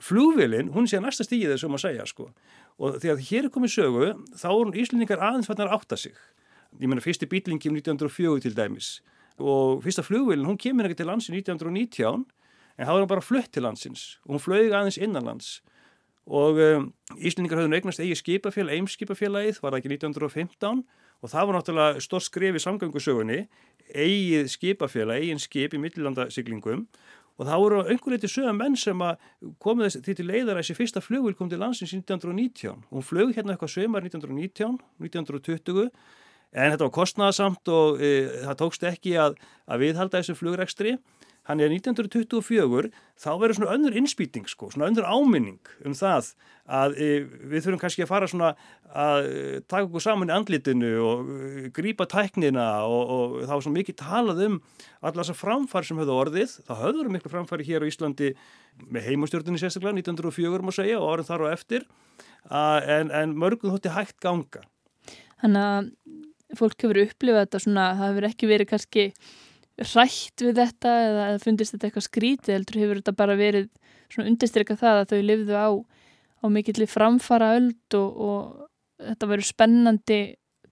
[0.01, 2.31] Flugvilin, hún sé að næsta stíði þessum að segja sko
[2.83, 6.15] og þegar hér er komið sögu þá er Íslandingar aðeins fannar að átta sig.
[6.81, 8.97] Ég menna fyrsti bílingi um 1904 til dæmis.
[9.39, 12.25] Og fyrsta flugvilin hún kemur ekki til landsin 1919
[12.77, 14.17] en þá er hún bara flutt til landsins.
[14.27, 15.61] Og hún flög aðeins innanlands.
[16.27, 20.83] Og um, Íslandingar höfðu eignast eigi skipafélag, eimskipafélagið var það ekki 1915
[21.23, 23.39] og það var náttúrulega stór skref í samgangusögunni
[23.91, 26.85] eigið skipafélag, eigin skip í millilandasiglingum
[27.37, 28.99] og það voru einhver leiti sögum menn sem
[29.63, 33.07] komið þessi því til leiðar að þessi fyrsta flugvíl kom til landsins 1919 og hún
[33.07, 35.89] flög hérna eitthvað sömar 1919, 1920
[36.53, 38.11] en þetta var kostnæðasamt og e,
[38.43, 40.97] það tókst ekki að, að viðhalda þessu flugrekstri
[41.43, 42.89] Hann er 1924,
[43.19, 46.29] þá verður svona önnur innspýting sko, svona önnur áminning um það
[46.71, 47.09] að e,
[47.51, 48.53] við þurfum kannski að fara svona
[48.87, 53.75] að e, taka okkur saman í andlitinu og e, grípa tæknina og, og þá svona
[53.81, 54.57] mikið talað um
[55.03, 56.57] alla þessar framfari sem höfðu orðið.
[56.69, 58.33] Það höfður miklu framfari hér á Íslandi
[58.87, 61.87] með heimastjórnini sérstaklega 1904 má segja og árið þar og eftir
[62.47, 64.63] að, en, en mörgum þótti hægt ganga.
[65.43, 65.91] Þannig að
[66.55, 69.11] fólk hefur upplifað þetta svona, það hefur ekki verið kannski
[69.81, 73.69] rætt við þetta eða fundist þetta eitthvað skrítið heldur hefur þetta bara verið
[74.11, 79.49] svona undirstyrka það að þau lifðu á, á mikillir framfara öld og, og þetta verið
[79.49, 80.19] spennandi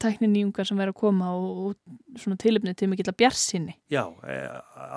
[0.02, 3.76] tækninýjungar sem verið að koma og, og svona tilipnið til mikillar bjarsinni.
[3.94, 4.38] Já, e,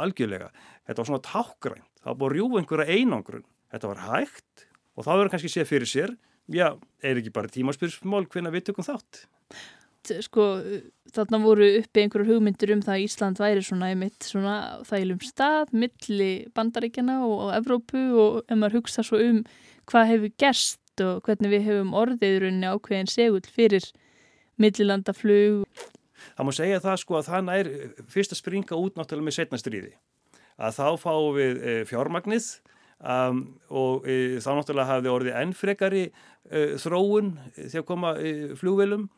[0.00, 0.50] algjörlega.
[0.88, 1.90] Þetta var svona tákgrænt.
[2.04, 3.46] Það að rjúa einhverja einangrun.
[3.72, 6.14] Þetta var hægt og það verið kannski séð fyrir sér.
[6.52, 6.68] Já,
[7.00, 9.24] er ekki bara tímaspyrsmál hvernig við tökum þátt?
[10.24, 10.44] Sko,
[11.14, 14.56] þarna voru uppi einhverjur hugmyndir um það að Ísland væri svona einmitt svona
[14.88, 19.42] þælum stað milli bandaríkjana og, og Evrópu og ef maður hugsa svo um
[19.90, 23.88] hvað hefur gerst og hvernig við hefum orðiðrunni ákveðin segull fyrir
[24.60, 25.64] millilandaflug
[26.34, 27.68] Það má segja það sko að þann er
[28.10, 29.92] fyrst að springa út náttúrulega með setnastriði
[30.54, 32.46] að þá fáum við eh, fjármagnið
[33.04, 33.40] um,
[33.70, 39.08] og e, þá náttúrulega hafði orðið ennfrekari e, þróun þegar koma e, flugvelum.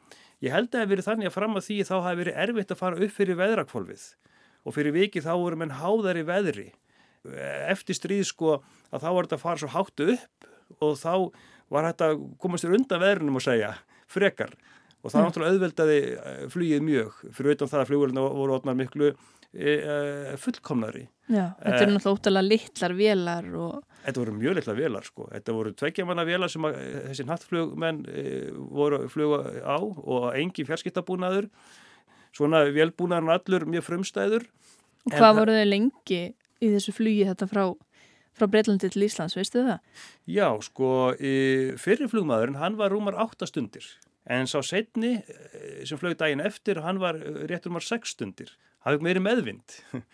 [0.45, 2.73] Ég held að það hefði verið þannig að fram að því þá hafi verið erfitt
[2.75, 4.07] að fara upp fyrir veðrakvolfið
[4.67, 6.67] og fyrir vikið þá voru menn háðar í veðri.
[7.71, 8.57] Eftir stríð sko
[8.93, 10.51] að þá var þetta að fara svo háttu upp
[10.83, 11.13] og þá
[11.73, 13.73] var þetta að komast þér undan veðrunum og segja
[14.11, 14.53] frekar
[15.03, 15.27] og það mm.
[15.27, 15.99] náttúrulega auðveldaði
[16.53, 19.11] flugið mjög fyrir auðvitað það að flugvelina voru ótnar miklu
[19.57, 23.79] E, e, fullkomnari Já, þetta eru náttúrulega óttalega litlar velar og...
[24.05, 25.25] Þetta voru mjög litlar velar sko.
[25.33, 26.77] Þetta voru tveggjamanna velar sem að,
[27.09, 31.49] þessi nattflugmenn e, voru fluga á og engi fjarskiptabúnaður.
[32.37, 34.47] Svona velbúnaðan allur mjög frumstæður.
[35.09, 36.21] Og Hvað voru þau lengi
[36.63, 37.65] í þessu flugi þetta frá,
[38.39, 39.99] frá Breitlandi til Íslands, veistu það?
[40.31, 40.93] Já, sko
[41.83, 43.89] fyrir flugmaðurinn, hann var rúmar áttastundir
[44.27, 45.21] en sá setni
[45.87, 48.55] sem flög daginn eftir, hann var réttur rúmar sexstundir
[48.87, 49.79] hafði meiri meðvind.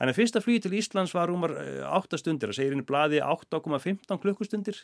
[0.00, 3.18] Þannig að fyrsta flugi til Íslands var umar 8 eh, stundir, það segir henni bladi
[3.20, 4.78] 8,15 klukkustundir,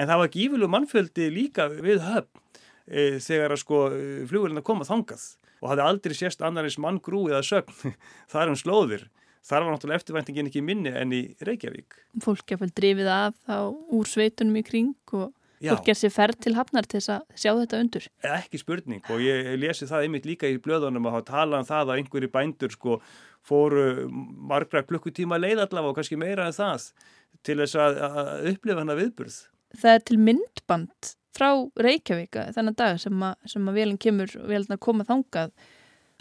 [0.00, 2.40] en það var gífilu mannfjöldi líka við höfn
[2.88, 5.26] e, þegar að sko eh, flugurinn að koma þangað
[5.60, 7.92] og hafði aldrei sérst annarins mann grúið að sögn,
[8.32, 9.04] það er um slóðir.
[9.42, 11.98] Þar var náttúrulega eftirvæntingin ekki minni enn í Reykjavík.
[12.22, 13.56] Fólk er vel drifið af þá
[13.92, 15.34] úr sveitunum í kring og.
[15.62, 18.08] Fólk er sér ferð til hafnar til þess að sjá þetta undur.
[18.36, 22.02] Ekki spurning og ég lesi það einmitt líka í blöðunum að talað um það að
[22.02, 22.98] einhverju bændur sko
[23.46, 26.90] fóru margra klukkutíma leið allavega og kannski meira en það
[27.42, 29.38] til þess að, að upplifa hana viðburð.
[29.82, 31.48] Það er til myndband frá
[31.80, 35.54] Reykjavíka þennan dag sem að, sem að velin kemur og velin að koma þangað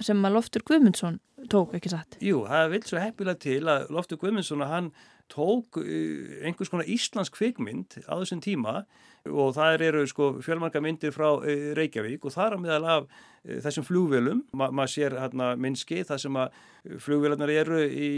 [0.02, 1.20] sem að Loftur Guðmundsson
[1.52, 2.18] tók, ekki satt?
[2.24, 4.88] Jú, það vil svo heppilega til að Loftur Guðmundsson að hann
[5.32, 8.82] tók eh, einhvers konar íslensk kvikmynd á þessum tíma
[9.30, 13.08] og það eru sko fjölmarka myndir frá eh, Reykjavík og það er að miðal af
[13.08, 16.62] eh, þessum flugvelum, Ma, maður sér hérna minnski það sem að
[17.06, 18.12] flugvelarnar eru í,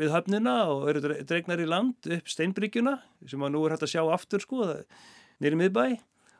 [0.00, 2.98] við höfnina og eru dregnar í land upp steinbryggjuna
[3.28, 4.70] sem að nú er hægt að sjá aftur sko
[5.40, 5.84] nýri miðbæ.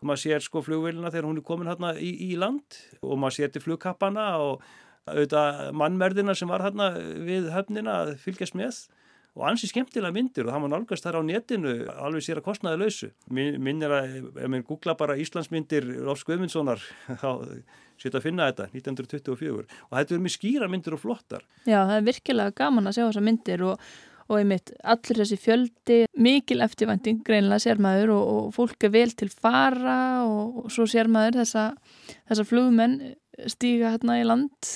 [0.00, 3.36] Og maður sér sko flugvelina þegar hún er komin hérna í, í land og maður
[3.36, 4.64] sér til flugkappana og
[5.10, 8.80] auðvitað mannmerðina sem var hérna við höfnina að fylgjast með
[9.38, 12.80] og ansi skemmtilega myndir og það maður nálgast þar á netinu alveg sér að kostnaði
[12.82, 16.82] lausu Min, minn er að, ef maður googla bara Íslandsmyndir Lofs Guðmundssonar
[17.22, 17.30] þá
[18.00, 21.44] setja að finna þetta 1924 og þetta er mjög skýra myndir og flottar.
[21.66, 23.84] Já, það er virkilega gaman að sjá þessa myndir og,
[24.26, 29.12] og einmitt allir þessi fjöldi mikil eftirvænting greinlega sér maður og, og fólk er vel
[29.12, 31.66] til fara og, og svo sér maður þessa,
[32.30, 32.98] þessa flugmenn
[33.50, 34.74] stíga hérna í land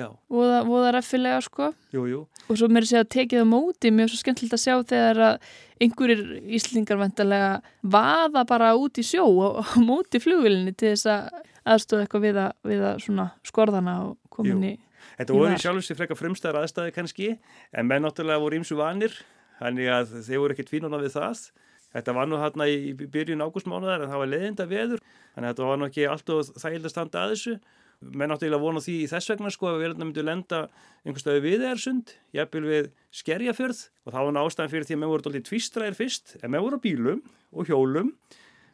[0.00, 1.68] og það er eftirlega sko.
[1.92, 2.20] Jú, jú.
[2.48, 5.22] og svo mér sé að tekið á móti mér er svo skemmtilegt að sjá þegar
[5.26, 5.50] að
[5.84, 6.22] einhverjir
[6.58, 7.50] íslingar vantarlega
[7.82, 12.40] vaða bara út í sjó og, og móti flugvilinni til þess að aðstóða eitthvað við
[12.42, 13.04] að, við að
[13.46, 14.78] skorðana og kominni
[15.18, 17.28] Þetta voru í sjálfur sér frekka frumstæðar aðstæði kannski
[17.76, 19.14] en menn náttúrulega voru ímsu vanir
[19.58, 21.44] þannig að þeir voru ekkert fínuna við það.
[21.92, 25.68] Þetta var nú hérna í byrjun ágústmánuðar en það var leðinda veður þannig að þetta
[25.68, 27.56] var nú ekki alltaf þægild að standa að þessu
[28.02, 30.62] menn átti eiginlega vona því í þess vegna sko að við myndum lenda
[31.06, 33.82] einhverstaði við ersund, jafnvel við skerjafjörð.
[34.06, 36.80] Og það var nástæðan fyrir því að menn voru doldið tvistræðir fyrst, en menn voru
[36.80, 37.20] á bílum
[37.52, 38.14] og hjólum.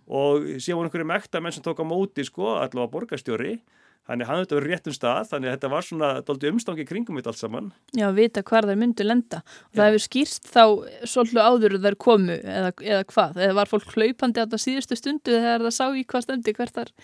[0.09, 3.59] Og síðan voru einhverju mekta menn sem tók á móti sko allavega borgastjóri
[4.09, 7.33] Þannig hann þetta verið réttum stað, þannig að þetta var svona doldi umstangi kringum þetta
[7.35, 7.67] allt saman.
[7.93, 9.43] Já, vita hvar þær myndu lenda.
[9.69, 10.63] Og það hefur skýrst þá
[11.13, 13.43] svolítið áður þær komu eða, eða hvað?
[13.45, 16.73] Eða var fólk hlaupandi á þetta síðustu stundu þegar það sá í hvað stemdi hver
[16.79, 16.95] þar,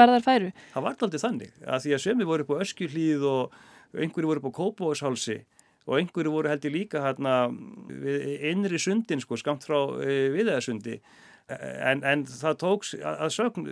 [0.00, 0.50] þar færu?
[0.56, 1.52] Já, það var doldi þannig.
[1.68, 3.60] Að því að sömi voru upp á Öskjuhlíð og
[3.92, 5.38] einhverju voru upp á Kópavóshálsi
[5.88, 7.36] og einhverju voru heldur líka hérna
[8.48, 10.98] einri sundin sko, skamt frá e, viðæðasundi
[11.48, 13.68] En, en það tóks að sögn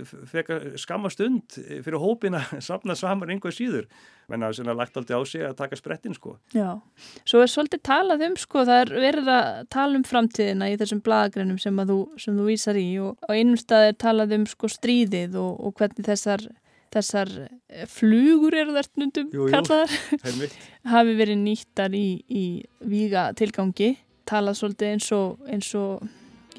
[0.81, 3.85] skamma stund fyrir hópin að sapna saman einhver síður.
[4.33, 6.33] Menn að það er lagt aldrei á sig að taka sprettin sko.
[6.57, 6.81] Já,
[7.29, 11.05] svo er svolítið talað um sko, það er verið að tala um framtíðina í þessum
[11.05, 11.85] bladagreinum sem,
[12.25, 15.77] sem þú vísar í og á einum stað er talað um sko stríðið og, og
[15.77, 16.49] hvernig þessar,
[16.97, 19.97] þessar eh, flugur eru þar nundum kallaðar.
[20.97, 22.47] Hafi verið nýttar í, í
[22.89, 26.09] víga tilgangi talað svolítið eins og, eins og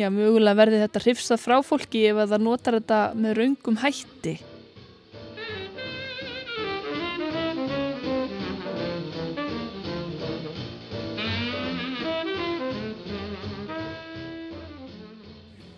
[0.01, 4.35] já, mögulega verði þetta hrifsað frá fólki ef það notar þetta með raungum hætti.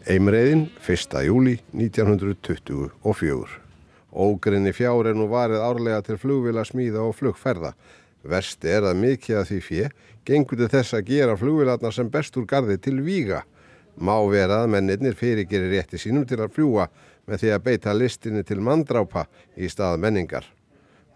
[0.09, 1.20] Eimreiðin 1.
[1.28, 3.59] júli 1924.
[4.09, 7.76] Ógrinni fjár er nú varið árlega til flugvila smíða og flugferða.
[8.26, 9.91] Verst er að mikið af því fjö
[10.26, 13.43] gengur til þess að gera flugvilarnar sem best úr gardi til víga
[14.00, 16.88] Má vera að mennirnir fyrirgerir rétti sínum til að fljúa
[17.28, 19.26] með því að beita listinni til manndrápa
[19.60, 20.45] í stað menningar.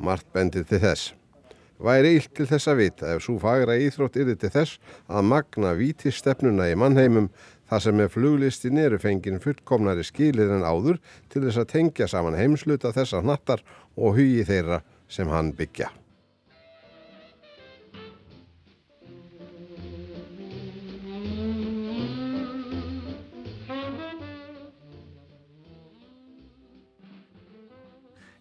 [0.03, 1.13] Mart bendir til þess.
[1.83, 5.73] væri illt til þess að vita ef svo fagra íþrótt yrði til þess að magna
[5.75, 7.27] vítistefnuna í mannheimum
[7.67, 11.01] þar sem með fluglistin eru fengin fullkomnari skilir en áður
[11.33, 13.65] til þess að tengja saman heimsluta þessar nattar
[13.97, 15.89] og hugi þeirra sem hann byggja.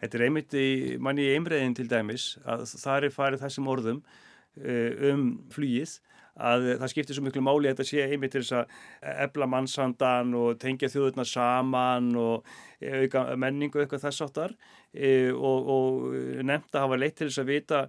[0.03, 4.01] Þetta er einmitt í manni í einbreiðin til dæmis að það er farið þessum orðum
[4.03, 6.01] uh, um flýið
[6.41, 10.33] að það skiptir svo miklu máli að þetta sé einmitt til þess að ebla mannsandan
[10.39, 12.49] og tengja þjóðurna saman og
[12.81, 14.55] auka menningu eitthvað þess áttar
[14.97, 16.17] e, og, og
[16.49, 17.83] nefnt að hafa leitt til þess að vita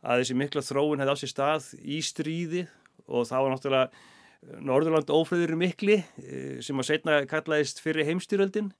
[0.00, 2.64] að þessi mikla þróun hefði á sér stað í stríði
[3.04, 4.08] og það var náttúrulega
[4.64, 5.98] Norðurland ófröður mikli
[6.64, 8.70] sem að setna kallaðist fyrir heimstyröldin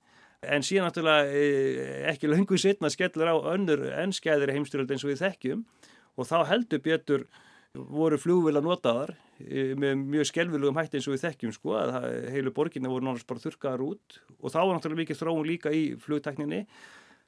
[0.41, 1.45] en síðan náttúrulega e,
[2.11, 5.65] ekki löngu setna skellur á önnur ennskæðir heimstyröld eins og við þekkjum
[6.17, 7.27] og þá heldur betur
[7.71, 11.99] voru flugvila notaðar e, með mjög skelvilugum hætti eins og við þekkjum sko að
[12.33, 15.85] heilu borginna voru náttúrulega bara þurkaðar út og þá var náttúrulega mikið þróun líka í
[16.01, 16.65] flugtekninni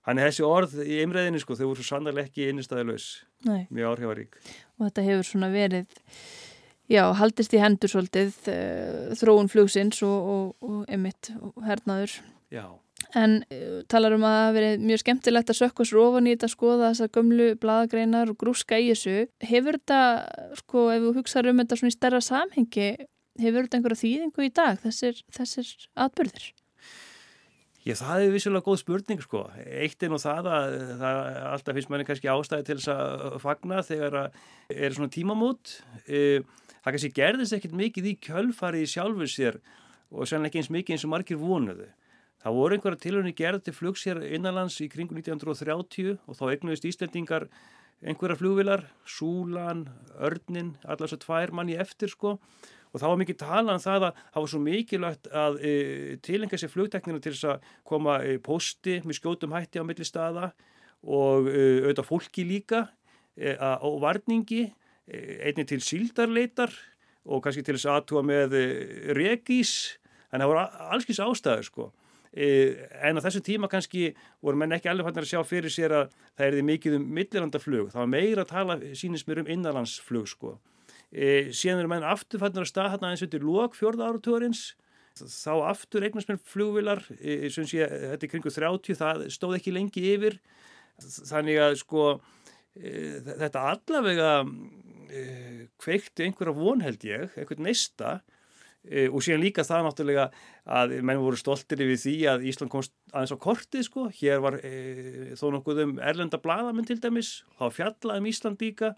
[0.04, 3.06] Þannig þessi orð í einræðinni sko þau voru svo sannarlega ekki innistæðilegs
[3.48, 4.40] mjög áhrifarík.
[4.76, 6.02] Og þetta hefur svona verið
[6.92, 12.18] já, haldist í hendur svolítið uh, þróun flugsins og, og, og emitt og hernaður.
[12.52, 12.66] Já.
[13.20, 16.34] En uh, talar um að það hafi verið mjög skemmtilegt að sökka sér ofan í
[16.34, 19.16] þetta að skoða þessar gömlu bladagreinar og grúska í þessu.
[19.44, 20.02] Hefur þetta,
[20.64, 22.90] sko, ef þú hugsaður um þetta svona í stærra samhengi,
[23.44, 25.72] hefur þetta einhverja þýðingu í dag, þessir, þessir
[26.08, 26.50] atbyrðir?
[27.84, 29.40] Já, það er vissulega góð spurning sko.
[29.60, 31.18] Eitt er nú það að það
[31.50, 34.38] alltaf finnst manni kannski ástæði til þess að fagna þegar að
[34.72, 35.74] er svona tímamót.
[36.08, 36.22] E,
[36.78, 39.60] það kannski gerðist ekkert mikið í kjölfarið sjálfur sér
[40.14, 41.90] og sannlega ekki eins mikið eins og margir vonuðu.
[42.44, 46.88] Það voru einhverja tilhörni gerð til flugs hér innanlands í kringu 1930 og þá egnuðist
[46.90, 47.46] Íslandingar
[48.04, 49.86] einhverja flugvilar, Súlan,
[50.20, 52.36] Örnin, allar svo tvær manni eftir sko.
[52.92, 55.72] Og þá var mikið talað um það að það var svo mikilvægt að e,
[56.28, 60.52] tilenga sér flugteknina til þess að koma e, posti með skjótum hætti á milli staða
[61.08, 62.84] og e, auðvitað fólki líka
[63.40, 66.76] e, og varningi e, einni til síldarleitar
[67.24, 68.64] og kannski til þess aðtúa með e,
[69.16, 69.96] regís
[70.30, 71.92] en það voru allskins ástæður sko
[72.34, 74.08] en á þessu tíma kannski
[74.42, 77.10] voru menn ekki alveg hann að sjá fyrir sér að það er því mikið um
[77.14, 80.56] millilandaflug, það var meira að tala sínist mér um innanlandsflug sko.
[81.14, 84.64] E, síðan eru menn afturfætnar að stað hérna eins og þetta er lók fjörða áratúarins
[85.14, 89.76] þá aftur eignast mér flugvilar e, sem sé þetta er kringu 30 það stóð ekki
[89.76, 90.40] lengi yfir.
[91.04, 92.08] Þannig að sko
[92.74, 94.32] e, þetta allavega
[95.14, 95.24] e,
[95.82, 98.16] kveikti einhverja von held ég, einhvern neista.
[98.18, 98.33] e,
[98.84, 100.24] og síðan líka það náttúrulega
[100.68, 104.08] að menn voru stoltir yfir því að Ísland komst aðeins á kortið sko.
[104.18, 104.74] Hér var e,
[105.40, 108.92] þó nokkuð um erlenda bladamenn til dæmis, þá fjallaðum Ísland líka.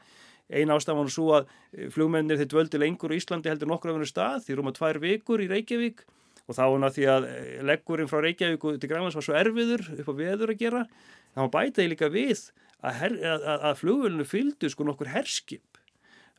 [0.49, 3.97] Einn ástafan var svo að eh, flugmennir þeir dvöldi lengur í Íslandi heldur nokkur af
[3.97, 6.03] hennu stað því rúma tvær vikur í Reykjavík.
[6.45, 9.87] Og þá var það því að eh, leggurinn frá Reykjavík til Grænlands var svo erfiður
[9.95, 10.83] upp á veður að gera.
[11.35, 12.43] Var bætaði líka við
[12.85, 15.79] að, að, að flugvölinu fylgdu sko nokkur herskip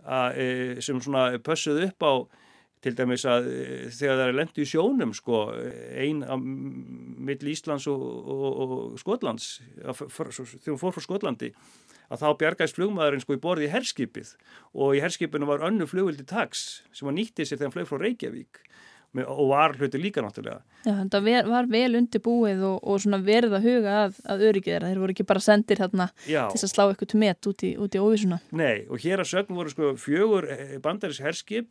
[0.06, 0.46] að, e,
[0.84, 2.12] sem svona pössuð upp á
[2.86, 3.48] til dæmis að
[3.96, 5.42] þegar það er lendu í sjónum sko
[5.98, 6.22] einn
[7.26, 11.52] mill Íslands og, og, og Skotlands þegar hún fór frá Skotlandi
[12.06, 14.36] að þá bjargæst flugmaðurinn sko í borði í herskipið
[14.78, 18.02] og í herskipinu var önnu flugvildi tax sem var nýttið sér þegar hann flög frá
[18.04, 18.62] Reykjavík
[19.24, 20.60] og var hluti líka náttúrulega.
[20.84, 24.90] Já, þetta var vel undirbúið og, og svona verið að huga að, að öryggið þeirra,
[24.90, 26.42] þeir voru ekki bara sendir þarna Já.
[26.52, 28.40] til að slá eitthvað til met út í, í óvísuna.
[28.60, 31.70] Nei, og hér að sögum voru sko fjögur eh, bandaris herskip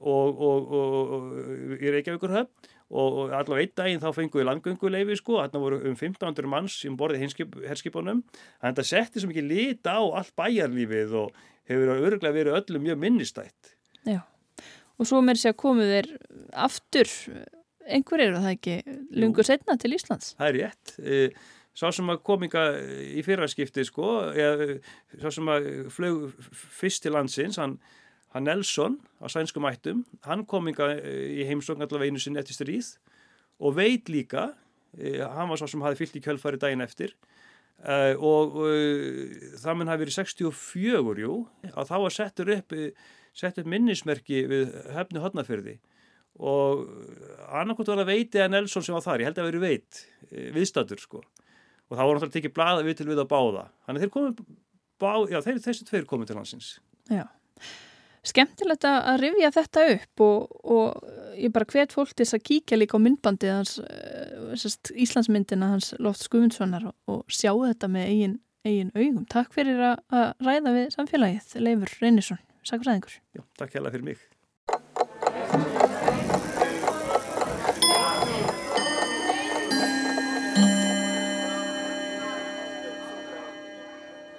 [0.00, 2.72] og, og, og í Reykjavíkurhöfn.
[2.94, 6.94] Og allavega einn daginn þá fengum við landgönguleifi sko, þarna voru um 1500 manns sem
[6.98, 7.24] borðið
[7.64, 11.40] herskipunum, þannig að þetta setti svo mikið lit á allt bæjarlífið og
[11.70, 13.72] hefur öruglega verið öllum mjög minnistætt.
[14.04, 14.20] Já,
[15.00, 16.10] og svo mér sé að komu þeir
[16.66, 17.10] aftur,
[17.88, 18.76] einhver eru það ekki
[19.16, 20.34] lungur setna til Íslands?
[20.38, 21.18] Það er rétt, e,
[21.74, 22.68] sá sem að kominga
[23.16, 24.78] í fyrraskipti sko, eða
[25.24, 27.78] sá sem að flög fyrst til landsins, hann
[28.34, 32.58] hann Nelson á sænskum ættum, hann kom inga eh, í heimsókn allavega einu sinni eftir
[32.58, 32.96] stríð
[33.62, 34.50] og veit líka,
[34.98, 37.16] eh, hann var svo sem hafi fyllt í kjölfari daginn eftir
[37.84, 38.54] Uh, og
[39.60, 41.32] það mun hafi verið 64, jú,
[41.74, 42.74] að þá var settur upp,
[43.36, 45.74] sett upp minnismerki við hefnu hodnafyrði
[46.38, 46.86] og
[47.50, 50.00] annarkot var að veiti að Nelson sem var þar, ég held að veri veit
[50.54, 51.24] viðstatur sko.
[51.90, 53.66] Og það voru náttúrulega tekið blada við til við að báða.
[53.84, 54.40] Þannig að þeir komið,
[55.02, 56.70] bá, já þeir, þessi tveir komið til hansins
[57.10, 57.26] Já
[58.24, 62.98] skemmtilegt að rifja þetta upp og, og ég bara hvet fólk til að kíkja líka
[62.98, 68.94] á myndbandið hans, eh, Íslandsmyndina hans Loft Skumundssonar og, og sjá þetta með eigin, eigin
[68.96, 69.24] augum.
[69.32, 73.18] Takk fyrir að ræða við samfélagið, Leifur Reynisson, sakfræðingur.
[73.36, 74.30] Já, takk hella fyrir mig.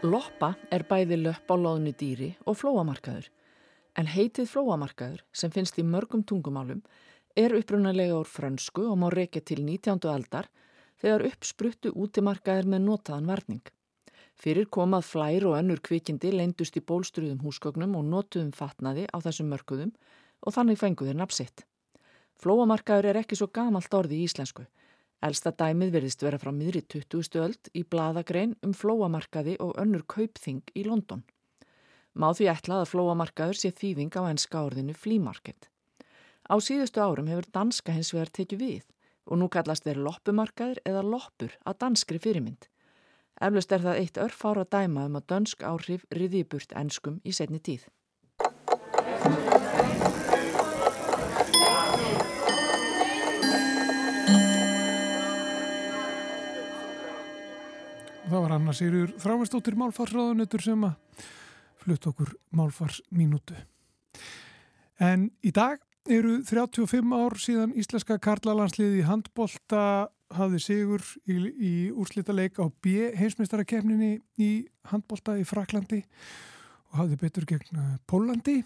[0.05, 3.25] Loppa er bæði löpp á loðnu dýri og flóamarkaður,
[3.95, 6.81] en heitið flóamarkaður sem finnst í mörgum tungumálum
[7.35, 10.07] er upprunalega úr fransku og má reykja til 19.
[10.11, 10.49] aldar
[11.01, 13.63] þegar uppspruttu útimarkaðir með notaðan varning.
[14.35, 19.51] Fyrir komað flær og önnur kvikindi leindust í bólstruðum húsgögnum og notuðum fatnaði á þessum
[19.51, 19.93] mörkuðum
[20.43, 21.63] og þannig fenguðir napsitt.
[22.43, 24.65] Flóamarkaður er ekki svo gamalt orði í íslensku.
[25.23, 27.39] Elsta dæmið verðist vera frá miðri 20.
[27.39, 31.23] öld í bladagrein um flóamarkaði og önnur kaupþing í London.
[32.15, 35.67] Má því ætlað að flóamarkaður sé þýðing á enska orðinu flea-market.
[36.47, 38.85] Á síðustu árum hefur danska hins vegar tekið við
[39.27, 42.69] og nú kallast þeir loppumarkaður eða loppur að danskri fyrirmynd.
[43.43, 47.83] Eflust er það eitt örfára dæma um að dansk áhrif riðiburt enskum í setni tíð.
[58.25, 60.95] Það var Anna Sýrjur Þráinsdóttir Málfarsráðunötur sem að
[61.85, 63.57] flutt okkur Málfarsminútu.
[65.01, 71.73] En í dag eru 35 ár síðan Íslenska Karlalandsliði í handbolta hafði sigur í, í
[71.93, 74.51] úrslita leik á B heimsmeistarakefninni í
[74.89, 76.01] handbolta í Fraklandi
[76.91, 78.59] og hafði betur gegn eh, Pólandi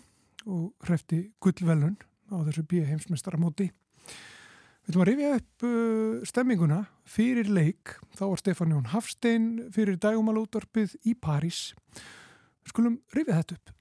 [0.47, 1.97] og hrefti gullvelun
[2.31, 3.69] á þessu B heimsmeistaramóti.
[4.89, 7.91] Við ætlum að rifja upp uh, stemminguna fyrir leik.
[8.17, 11.75] Þá var Stefán Jón Hafstein fyrir dægumalútorpið í París.
[12.63, 13.75] Við skulum rifja þetta upp.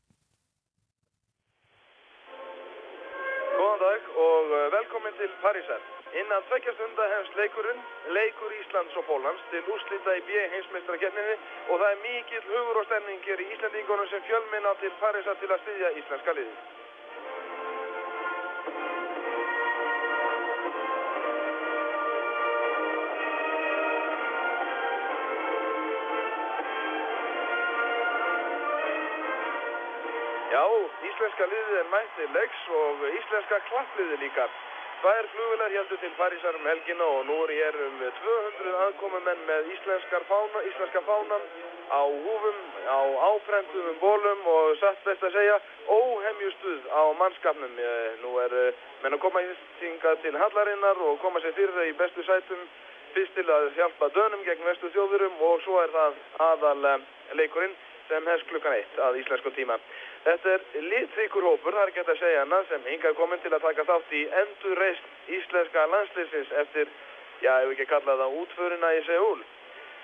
[3.59, 5.87] Góðan dag og uh, velkomin til Parísar.
[6.17, 7.81] Innan tveggjastunda hefst leikurinn,
[8.17, 11.37] leikur Íslands og Pólans til úrslita í B heimsmeistrakefninni
[11.69, 15.65] og það er mikill hugur og stemningir í Íslandingunum sem fjölminna til Parísar til að
[15.67, 16.78] styðja íslenska liði.
[31.19, 34.45] Íslenska liðið er mættið leiks og íslenska klappliðið líka.
[35.03, 39.73] Tvær flugvilar heldur til Parísar um helgina og nú er hér um 200 aðkomumenn með
[40.29, 41.43] fána, íslenska fánan
[41.91, 42.99] á húfum, á
[43.31, 45.59] áprendum bólum og satt best að segja
[45.89, 47.75] óhemjustuð á mannskapnum.
[48.23, 48.55] Nú er
[49.03, 49.43] menn að koma
[49.81, 52.63] hingað til hallarinnar og koma sér fyrir það í bestu sætum
[53.15, 57.03] fyrst til að hjálpa dönum gegn vestu þjóðurum og svo er það aðal
[57.35, 57.75] leikurinn
[58.09, 59.77] sem hefst klukkan eitt að íslenskum tíma.
[60.25, 63.53] Þetta er litríkur hópur, það er ekki hægt að segja hana, sem hingað komin til
[63.55, 66.91] að taka þátt í endur reist íslenska landslýsins eftir,
[67.45, 69.41] já, ef ekki kalla það útförina í Seúl.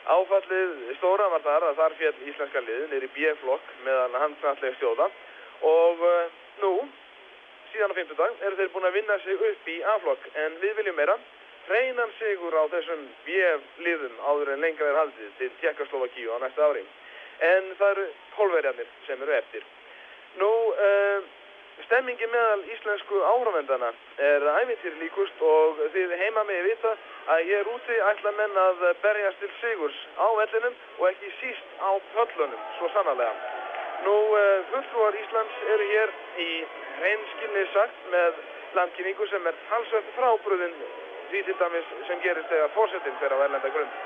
[0.05, 5.07] Áfallið stóra var þar að þar fjall íslenska liðin er í B-flokk meðan handknallega stjóða
[5.65, 6.73] og uh, nú,
[7.73, 10.77] síðan á 50 dag, eru þeir búin að vinna sig upp í A-flokk en við
[10.81, 11.17] viljum meira
[11.69, 16.85] hreinan sigur á þessum B-liðum áður en lengra er haldið til Tjekkoslovakíu á næsta ári.
[17.41, 18.05] En það eru
[18.37, 19.65] hólverjarnir sem eru eftir.
[20.39, 21.25] Nú, uh,
[21.87, 23.91] stemmingi meðal íslensku áhrafendana
[24.29, 26.95] er ævintýri líkust og þið heima með vita
[27.35, 31.77] að ég er úti ætla menn að berjast til sigurs á vellinum og ekki síst
[31.83, 33.35] á pöllunum, svo sannarlega.
[34.07, 36.51] Nú, uh, fulltrúar Íslands eru hér í
[36.99, 38.43] hreinskilni sagt með
[38.75, 40.75] landkynningu sem er halsvöld frábröðin
[41.31, 43.97] því til dæmis sem gerist þegar fórsetin fyrir að verlenda grunn.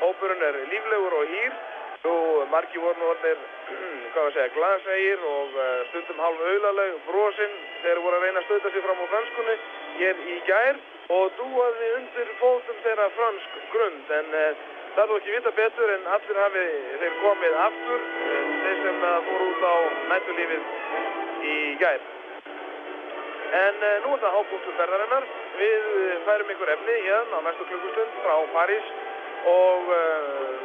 [0.00, 1.54] Hópurinn er líflegur og hýr
[2.04, 2.12] Nú,
[2.50, 3.38] margi voru nú orðinir,
[4.12, 8.42] hvað var að segja, glasegir og uh, stundum halv auðaleg, brosinn, þeir voru að reyna
[8.42, 9.56] að stöta sig fram á franskunni
[10.00, 10.80] hér í gær
[11.16, 14.12] og dúaði undir fótum þeirra fransk grund.
[14.18, 14.66] En uh,
[14.98, 16.66] það er ekki vita betur en allir hafi
[17.04, 19.74] þeir komið aftur, uh, þeir sem fóru út á
[20.12, 20.70] nættulífið
[21.46, 22.06] í gær.
[23.56, 25.26] En nú er það hápunktur ferðarinnar.
[25.56, 25.84] Við
[26.26, 28.88] færum ykkur efni hérna á næstu klukkustund frá París
[29.46, 29.98] og uh,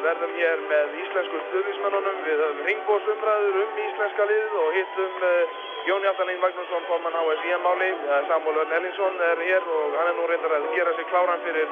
[0.02, 2.22] verðum hér með íslensku stuðvísmennunum.
[2.26, 5.60] Við höfum ringbósumræður um íslenska lið og hittum uh,
[5.90, 7.90] Jón Hjaltalín Magnússon, formann HSI-máli.
[8.08, 11.46] Uh, Samuel Örn Ellinsson er hér og hann er nú reyndar að gera sig kláran
[11.46, 11.70] fyrir,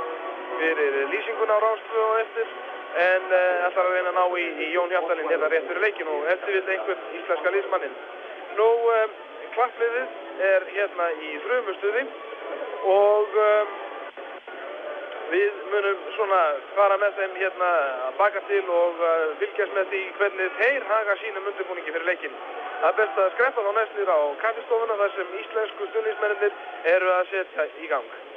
[0.60, 2.54] fyrir lýsinguna á Rástfu og eftir.
[3.00, 6.32] En ætlar að reyna að ná í, í Jón Hjaltalín hérna rétt fyrir leikinu og
[6.34, 8.00] eftir við einhvern íslenska liðsmannin.
[8.58, 8.70] Nú,
[9.54, 12.02] klappliðið er hérna í frumustuði
[12.90, 13.38] og
[15.30, 16.40] Við munum svona
[16.78, 17.68] fara með þeim hérna
[18.08, 19.04] að baka til og
[19.42, 22.40] fylgjast með því hvernig þeir haga sínum undirbúningi fyrir leikin.
[22.80, 26.58] Það er best að skreppa þá næst nýra á kaffistofuna þar sem íslensku stundismennir
[26.96, 28.29] eru að setja í gang.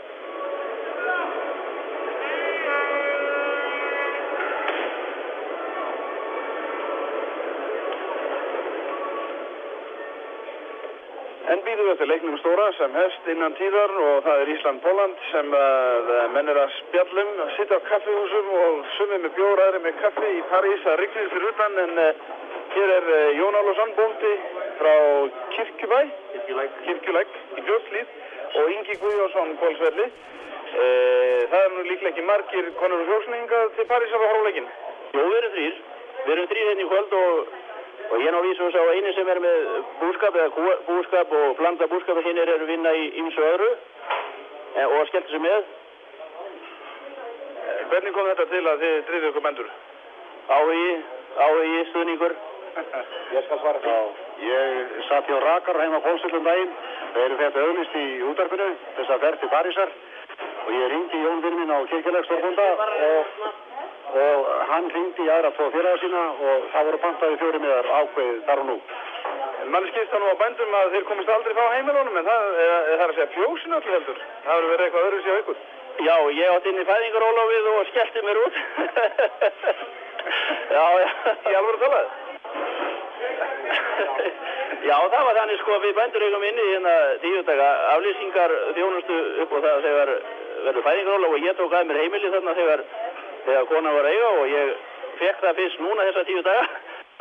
[11.60, 16.12] Býðum við til leiknum stóra sem hefst innan tíðar og það er Ísland-Póland sem uh,
[16.32, 20.30] menn er að spjallum, að sitja á kaffihúsum og sumið með bjór, aðri með kaffi
[20.38, 22.22] í París að rignir fyrir utan en uh,
[22.76, 24.32] hér er uh, Jón Álvarsson bóndi
[24.78, 24.94] frá
[25.56, 26.00] Kirkjubæ,
[26.86, 28.14] Kirkjulegg í Björnslíð
[28.62, 30.08] og Ingi Guðjónsson Pólsvelli.
[30.72, 34.70] Það er nú líklega ekki margir konur og fjóksninga til París að fara á leikin.
[35.12, 35.74] Jó, við erum þrýr.
[36.22, 37.52] Við erum þrýr hérna í kvöld og
[38.12, 39.68] Og ég er á vísu á eini sem er með
[40.00, 44.84] búskap eða búskap og blanda búskap og hinn er að vinna í ymsu öðru e,
[44.84, 45.70] og skellta sér með.
[47.92, 49.72] Hvernig kom þetta til að þið driðið ykkur mendur?
[50.48, 50.92] Áhugi,
[51.46, 52.36] áhugi, stuðningur.
[53.36, 53.96] Ég skal svara því.
[54.44, 56.72] Ég satt hjá Rakar heima á Pólstöldum daginn.
[57.16, 59.92] Við erum þetta auðvist í útarpinu þess að verði til Parísar
[60.62, 62.68] og ég ringdi Jón Virmin á kirkjalagsstofbunda
[63.08, 63.36] og
[64.12, 68.40] og hann ringdi í aðra tvo félaga sína og það voru pantaði fjóri miðar ákveðið
[68.48, 68.76] þar og nú.
[69.62, 72.48] En mann skilst það nú á bændum að þeir komist aldrei frá heimilónum en það
[72.64, 74.18] er, er að segja fjósinu öllu heldur.
[74.44, 75.62] Það verður verið eitthvað öðru sér aukur.
[76.02, 78.60] Já, ég átt inn í fæðingarólofið og skellti mér út.
[80.76, 81.08] já, já.
[81.52, 82.12] Í alveg talað?
[84.82, 89.18] já, það var þannig sko að við bændur eigum inn í hérna tíudaga aflýsingar þjónustu
[89.44, 90.14] upp og það þegar
[90.66, 92.84] verður fæðingarólof og ég tók að mér heimili þarna þegar
[93.46, 94.72] þegar konan var eiga og ég
[95.18, 96.64] fekk það fyrst núna þessa tíu daga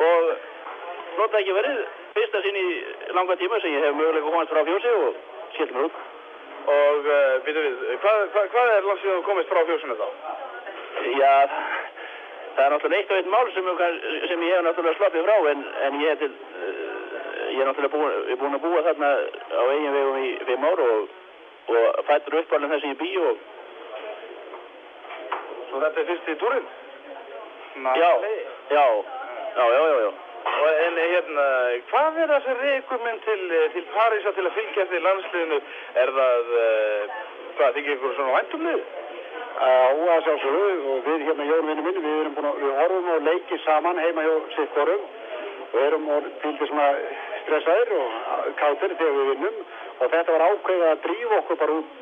[0.06, 0.32] og
[1.18, 1.82] nota ekki verið
[2.16, 2.66] fyrsta sinn í
[3.16, 5.20] langa tíma sem ég hef mögulega komast frá fjósi og
[5.54, 6.00] skildi mér út.
[6.72, 10.08] Og uh, býtu við, hvað, hvað, hvað er langt síðan þú komist frá fjósinu þá?
[11.18, 11.32] Já,
[12.56, 13.70] það er náttúrulega eitt og eitt mál sem,
[14.30, 18.36] sem ég hef náttúrulega sloppið frá en, en ég, til, uh, ég er náttúrulega búin,
[18.44, 19.10] búin að búa þarna
[19.58, 21.16] á eigin vegum í fimm ár og,
[21.72, 23.10] og fættur uppalinn þess að ég bý
[25.72, 26.68] og þetta er fyrst í túrin?
[27.82, 28.10] Já, já,
[28.76, 28.86] já,
[29.56, 30.12] já, já, já.
[30.52, 31.44] Og en hérna,
[31.90, 33.42] hvað er það sem reykur minn til,
[33.74, 35.58] til Parísa til að fylgja því landsliðinu?
[36.02, 37.16] Er það, uh,
[37.56, 38.84] hvað, þykir ykkur svona væntumlið?
[39.62, 43.26] Já, það sjálfsögðu og við hérna Jórvinni minni, við erum búin að, við horfum og
[43.28, 45.04] leikið saman heima hjá Sikkorum
[45.72, 46.08] og erum
[46.42, 46.88] til því svona
[47.42, 49.60] stressaðir og kátir þegar við vinnum
[49.98, 51.94] og þetta var ákveðið að drífa okkur bara út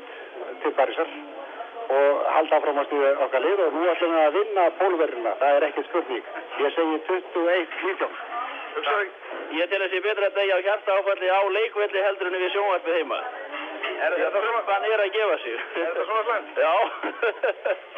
[0.62, 1.12] til Parísar
[1.90, 5.56] og halda áfram að stuða okkar lið og nú ætlum við að vinna pólverðina, það
[5.56, 6.28] er ekkert spurning.
[6.60, 8.12] Ég segi 21-19.
[9.58, 12.52] Ég tel að sé betra að degja á hjarta áfalli á leikvelli heldur en við
[12.54, 13.20] sjónvarpið heima.
[14.00, 14.60] Er þetta svona?
[14.68, 15.56] Hann er að gefa sig.
[15.58, 16.60] Er þetta svona slæmt?
[16.64, 16.74] Já.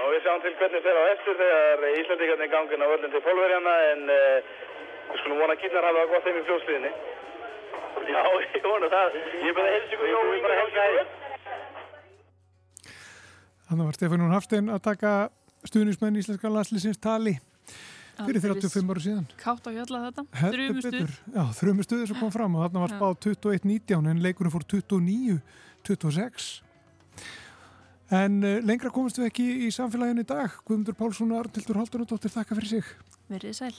[0.03, 3.75] og við sjáum til hvernig fer á eftir þegar Íslandíkarnir gangin á öllum til pólverjana
[3.93, 4.53] en uh,
[5.11, 6.95] við skulum vona að kýrnar hafa gott heim í fljóðsliðinni.
[8.09, 8.23] Já,
[8.57, 9.19] ég vona það.
[9.45, 11.22] Ég beði helst ykkur
[13.73, 15.11] Þannig var Stefán Hafstein að taka
[15.65, 17.39] stuðnismenn íslenska landslýsins tali
[18.19, 19.29] fyrir 35 ára síðan.
[19.41, 21.15] Kátt á hjalla þetta, þrjumustuð.
[21.33, 26.51] Já, þrjumustuðið sem kom fram og þarna var spáð 21-19 en leikunum fór 29-26.
[28.13, 30.61] En uh, lengra komumst við ekki í samfélaginu í dag.
[30.69, 32.95] Guðmundur Pálsson og Arnildur Haldunadóttir, þakka fyrir sig.
[33.33, 33.75] Verðið sæl.